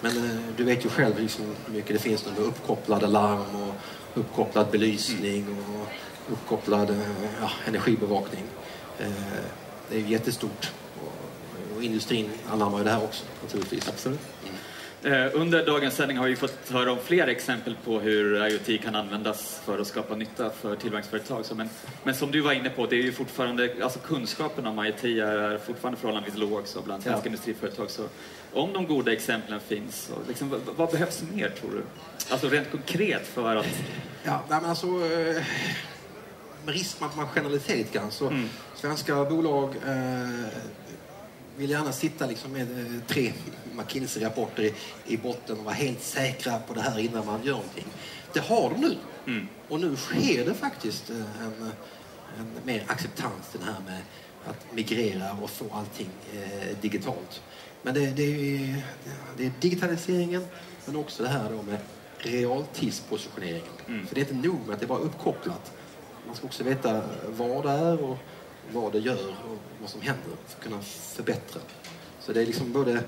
Men 0.00 0.16
eh, 0.16 0.40
du 0.56 0.64
vet 0.64 0.84
ju 0.84 0.88
själv 0.88 1.20
liksom 1.20 1.44
hur 1.66 1.74
mycket 1.74 1.92
det 1.92 1.98
finns 1.98 2.26
med 2.26 2.38
uppkopplade 2.38 3.06
larm 3.06 3.56
och 3.62 3.74
uppkopplad 4.14 4.66
belysning 4.70 5.42
mm. 5.42 5.58
och 5.58 5.88
uppkopplad 6.32 6.90
eh, 6.90 6.96
ja, 7.40 7.50
energibevakning. 7.66 8.44
Eh, 8.98 9.08
det 9.90 9.96
är 9.96 10.00
jättestort. 10.00 10.72
Och 11.76 11.82
industrin 11.82 12.30
anammar 12.50 12.78
ju 12.78 12.84
det 12.84 12.90
här 12.90 13.02
också 13.04 13.24
naturligtvis. 13.42 13.88
Absolut. 13.88 14.20
Mm. 14.44 14.54
Under 15.32 15.66
dagens 15.66 15.94
sändning 15.94 16.18
har 16.18 16.26
vi 16.26 16.36
fått 16.36 16.70
höra 16.70 16.92
om 16.92 16.98
flera 17.04 17.30
exempel 17.30 17.76
på 17.84 18.00
hur 18.00 18.46
IoT 18.46 18.82
kan 18.82 18.94
användas 18.94 19.60
för 19.64 19.78
att 19.78 19.86
skapa 19.86 20.14
nytta 20.14 20.50
för 20.50 20.76
tillverkningsföretag. 20.76 21.44
Men, 21.56 21.68
men 22.04 22.14
som 22.14 22.30
du 22.30 22.40
var 22.40 22.52
inne 22.52 22.70
på, 22.70 22.86
det 22.86 22.96
är 22.96 23.02
ju 23.02 23.12
fortfarande, 23.12 23.74
alltså 23.82 23.98
kunskapen 23.98 24.66
om 24.66 24.84
IoT 24.84 25.04
är 25.04 25.58
fortfarande 25.58 26.00
förhållandevis 26.00 26.38
låg 26.38 26.64
bland 26.84 27.02
svenska 27.02 27.20
ja. 27.22 27.26
industriföretag. 27.26 27.90
Så 27.90 28.02
om 28.52 28.72
de 28.72 28.86
goda 28.86 29.12
exemplen 29.12 29.60
finns, 29.60 30.10
liksom, 30.28 30.48
vad, 30.48 30.60
vad, 30.76 30.90
behövs 30.90 31.22
mer 31.34 31.48
tror 31.48 31.70
du? 31.70 31.82
Alltså 32.30 32.48
rent 32.48 32.70
konkret 32.70 33.26
för 33.26 33.56
att... 33.56 33.66
Ja, 34.24 34.42
men 34.48 34.64
alltså 34.64 34.86
med 36.64 36.74
risk 36.74 36.96
att 37.00 37.16
man 37.16 37.28
generaliserar 37.28 37.76
lite 37.76 37.98
grann 37.98 38.10
så 38.10 38.26
mm. 38.26 38.48
svenska 38.74 39.24
bolag 39.24 39.74
eh, 39.86 40.44
vill 41.58 41.70
gärna 41.70 41.92
sitta 41.92 42.26
liksom 42.26 42.52
med 42.52 42.80
eh, 42.80 43.02
tre 43.06 43.32
McKinsey-rapporter 43.72 44.62
i, 44.62 44.74
i 45.06 45.16
botten 45.16 45.58
och 45.58 45.64
vara 45.64 45.74
helt 45.74 46.02
säkra 46.02 46.58
på 46.58 46.74
det 46.74 46.80
här 46.80 46.98
innan 46.98 47.26
man 47.26 47.44
gör 47.44 47.52
någonting. 47.52 47.86
Det 48.32 48.40
har 48.40 48.70
de 48.70 48.80
nu. 48.80 48.96
Mm. 49.26 49.48
Och 49.68 49.80
nu 49.80 49.96
sker 49.96 50.44
det 50.44 50.54
faktiskt 50.54 51.10
eh, 51.10 51.16
en, 51.16 51.72
en 52.38 52.46
mer 52.64 52.84
acceptans 52.86 53.46
det 53.52 53.64
här 53.64 53.80
med 53.86 54.00
att 54.44 54.74
migrera 54.74 55.32
och 55.42 55.50
få 55.50 55.64
allting 55.72 56.08
eh, 56.34 56.76
digitalt. 56.80 57.42
Men 57.82 57.94
det, 57.94 58.06
det, 58.06 58.22
är, 58.22 58.82
det 59.36 59.46
är 59.46 59.52
digitaliseringen 59.60 60.46
men 60.84 60.96
också 60.96 61.22
det 61.22 61.28
här 61.28 61.50
då 61.50 61.62
med 61.62 61.78
realtidspositioneringen. 62.18 63.72
Mm. 63.88 64.06
För 64.06 64.14
det 64.14 64.20
är 64.20 64.32
inte 64.32 64.48
nog 64.48 64.66
med 64.66 64.74
att 64.74 64.80
det 64.80 64.86
är 64.86 64.88
bara 64.88 64.98
uppkopplat 64.98 65.72
man 66.28 66.36
ska 66.36 66.46
också 66.46 66.64
veta 66.64 67.02
vad 67.26 67.64
det 67.64 67.70
är 67.70 68.04
och 68.04 68.18
vad 68.72 68.92
det 68.92 68.98
gör 68.98 69.28
och 69.28 69.58
vad 69.80 69.90
som 69.90 70.00
händer 70.00 70.22
för 70.24 70.32
att 70.32 70.62
kunna 70.62 70.80
förbättra. 70.82 71.60
Så 72.20 72.32
det 72.32 72.42
är 72.42 72.46
liksom 72.46 72.72
både 72.72 73.00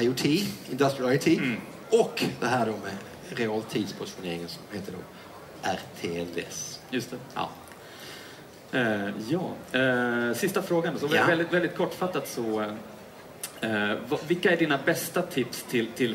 IoT, 0.00 0.24
Industrial 0.70 1.12
IoT, 1.12 1.26
mm. 1.26 1.60
och 1.90 2.24
det 2.40 2.46
här 2.46 2.66
då 2.66 2.72
med 2.72 2.96
realtidspositioneringen 3.28 4.48
som 4.48 4.62
heter 4.72 4.92
då 4.92 4.98
RTLS. 5.62 6.80
Just 6.90 7.10
det. 7.10 7.16
Ja. 7.34 7.50
Eh, 8.72 9.08
ja. 9.28 9.78
Eh, 9.78 10.34
sista 10.34 10.62
frågan. 10.62 10.98
Så 10.98 11.08
ja. 11.12 11.26
väldigt, 11.26 11.52
väldigt 11.52 11.76
kortfattat 11.76 12.28
så 12.28 12.60
eh, 13.60 13.92
vilka 14.26 14.52
är 14.52 14.56
dina 14.56 14.78
bästa 14.84 15.22
tips 15.22 15.62
till, 15.62 15.86
till 15.86 16.14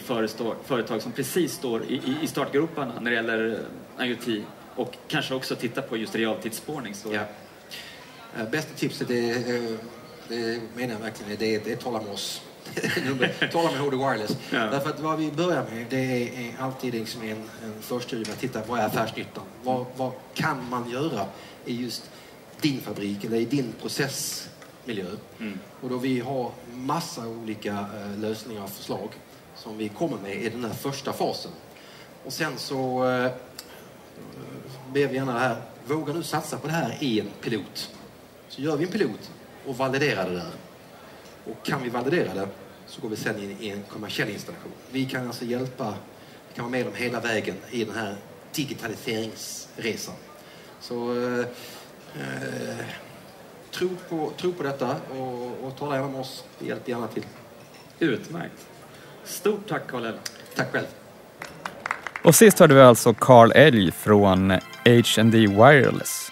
företag 0.66 1.02
som 1.02 1.12
precis 1.12 1.54
står 1.54 1.84
i, 1.84 2.18
i 2.22 2.28
startgroparna 2.28 2.94
när 3.00 3.12
det 3.12 3.16
gäller 3.16 3.60
IoT 4.00 4.46
och 4.76 4.98
kanske 5.08 5.34
också 5.34 5.56
titta 5.56 5.82
på 5.82 5.98
just 5.98 6.16
realtidsspårning. 6.16 6.96
Så... 6.96 7.14
Ja. 7.14 7.22
Eh, 8.38 8.50
bästa 8.50 8.74
tipset 8.76 9.10
är, 9.10 9.56
eh, 9.56 9.78
det 10.28 10.62
menar 10.76 10.94
jag 10.94 11.02
verkligen, 11.02 11.40
det 11.40 11.56
är, 11.56 11.62
det 11.64 11.72
är 11.72 11.76
tala 11.76 12.02
med 12.02 12.12
oss. 12.12 12.42
tala 13.52 13.72
med 13.72 13.80
HD 13.80 13.98
Wireless. 13.98 14.38
Ja. 14.52 14.60
Därför 14.60 14.90
att 14.90 15.00
vad 15.00 15.20
vi 15.20 15.32
börjar 15.32 15.66
med 15.72 15.86
det 15.90 16.30
är 16.48 16.56
alltid 16.60 16.94
liksom 16.94 17.22
en, 17.22 17.50
en 17.64 17.82
förstudie 17.82 18.32
att 18.32 18.40
titta 18.40 18.62
vad 18.68 18.80
är 18.80 18.86
affärsnyttan? 18.86 19.44
Vad, 19.64 19.86
vad 19.96 20.12
kan 20.34 20.70
man 20.70 20.90
göra 20.90 21.26
i 21.66 21.82
just 21.82 22.10
din 22.62 22.82
fabrik 22.82 23.24
eller 23.24 23.38
i 23.38 23.46
din 23.46 23.74
processmiljö? 23.82 25.06
Mm. 25.40 25.60
Och 25.82 25.90
då 25.90 25.98
vi 25.98 26.20
har 26.20 26.52
massa 26.74 27.28
olika 27.28 27.72
uh, 27.72 28.20
lösningar 28.20 28.64
och 28.64 28.70
förslag 28.70 29.10
som 29.56 29.78
vi 29.78 29.90
kommer 29.90 30.18
med 30.18 30.36
i 30.36 30.50
den 30.50 30.64
här 30.64 30.74
första 30.74 31.14
fasen. 31.14 31.52
Och 32.26 32.34
sen 32.34 32.58
så 32.58 33.04
uh, 33.04 33.32
ber 34.94 35.08
vi 35.08 35.16
gärna 35.16 35.40
här, 35.40 35.62
våga 35.88 36.14
nu 36.14 36.24
satsa 36.24 36.58
på 36.58 36.68
det 36.68 36.74
här 36.74 36.98
i 37.00 37.20
en 37.20 37.30
pilot. 37.42 37.90
Så 38.50 38.62
gör 38.62 38.78
vi 38.78 38.86
en 38.86 38.92
pilot 38.92 39.32
och 39.66 39.78
validerar 39.78 40.30
det 40.30 40.36
där. 40.36 40.52
Och 41.46 41.66
kan 41.66 41.84
vi 41.84 41.90
validera 41.90 42.34
det 42.34 42.48
så 42.88 43.02
går 43.02 43.10
vi 43.10 43.16
sen 43.16 43.44
in 43.44 43.58
i 43.60 43.70
en 43.70 43.84
kommersiell 43.84 44.30
installation. 44.30 44.72
Vi 44.92 45.06
kan 45.06 45.28
alltså 45.28 45.46
hjälpa, 45.46 45.94
vi 46.50 46.56
kan 46.56 46.64
vara 46.66 46.72
med 46.72 46.86
dem 46.86 46.94
hela 46.96 47.20
vägen 47.20 47.56
i 47.72 47.86
den 47.86 47.96
här 47.96 48.16
digitaliseringsresan. 48.56 50.16
Så 50.82 51.12
eh, 51.12 51.46
eh, 52.16 52.86
tro, 53.72 53.90
på, 54.10 54.32
tro 54.38 54.54
på 54.54 54.64
detta 54.64 54.96
och, 55.18 55.68
och 55.68 55.78
tala 55.78 55.96
gärna 55.96 56.08
med 56.08 56.22
oss. 56.22 56.44
Vi 56.60 56.68
hjälper 56.68 56.92
gärna 56.92 57.08
till. 57.08 57.26
Utmärkt. 58.00 58.68
Stort 59.24 59.68
tack 59.68 59.88
Karl 59.88 60.12
Tack 60.56 60.72
själv. 60.72 60.86
Och 62.24 62.36
sist 62.36 62.60
hörde 62.60 62.76
vi 62.76 62.82
alltså 62.82 63.14
Carl 63.14 63.52
Elg 63.52 63.92
från 63.92 64.52
H&D 64.86 65.48
Wireless. 65.48 66.32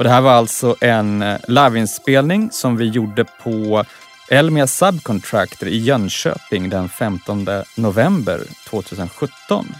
Och 0.00 0.04
det 0.04 0.10
här 0.10 0.20
var 0.20 0.32
alltså 0.32 0.76
en 0.80 1.22
eh, 1.22 1.38
liveinspelning 1.48 2.50
som 2.52 2.76
vi 2.76 2.88
gjorde 2.88 3.24
på 3.24 3.84
Elmia 4.30 4.66
Subcontractor 4.66 5.68
i 5.68 5.78
Jönköping 5.78 6.68
den 6.70 6.88
15 6.88 7.48
november 7.76 8.40
2017. 8.66 9.74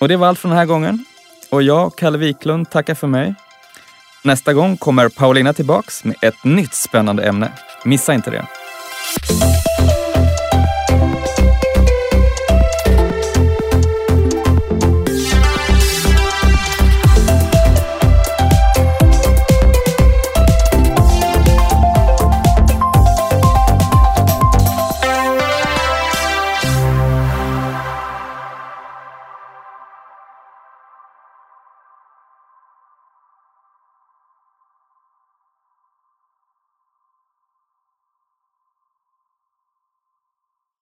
Och 0.00 0.08
det 0.08 0.16
var 0.16 0.26
allt 0.26 0.38
för 0.38 0.48
den 0.48 0.58
här 0.58 0.66
gången. 0.66 1.04
Och 1.50 1.62
jag, 1.62 1.96
Kalle 1.96 2.18
Wiklund, 2.18 2.70
tackar 2.70 2.94
för 2.94 3.06
mig. 3.06 3.34
Nästa 4.22 4.52
gång 4.52 4.76
kommer 4.76 5.08
Paulina 5.08 5.52
tillbaks 5.52 6.04
med 6.04 6.16
ett 6.22 6.44
nytt 6.44 6.74
spännande 6.74 7.24
ämne. 7.24 7.52
Missa 7.84 8.14
inte 8.14 8.30
det. 8.30 8.46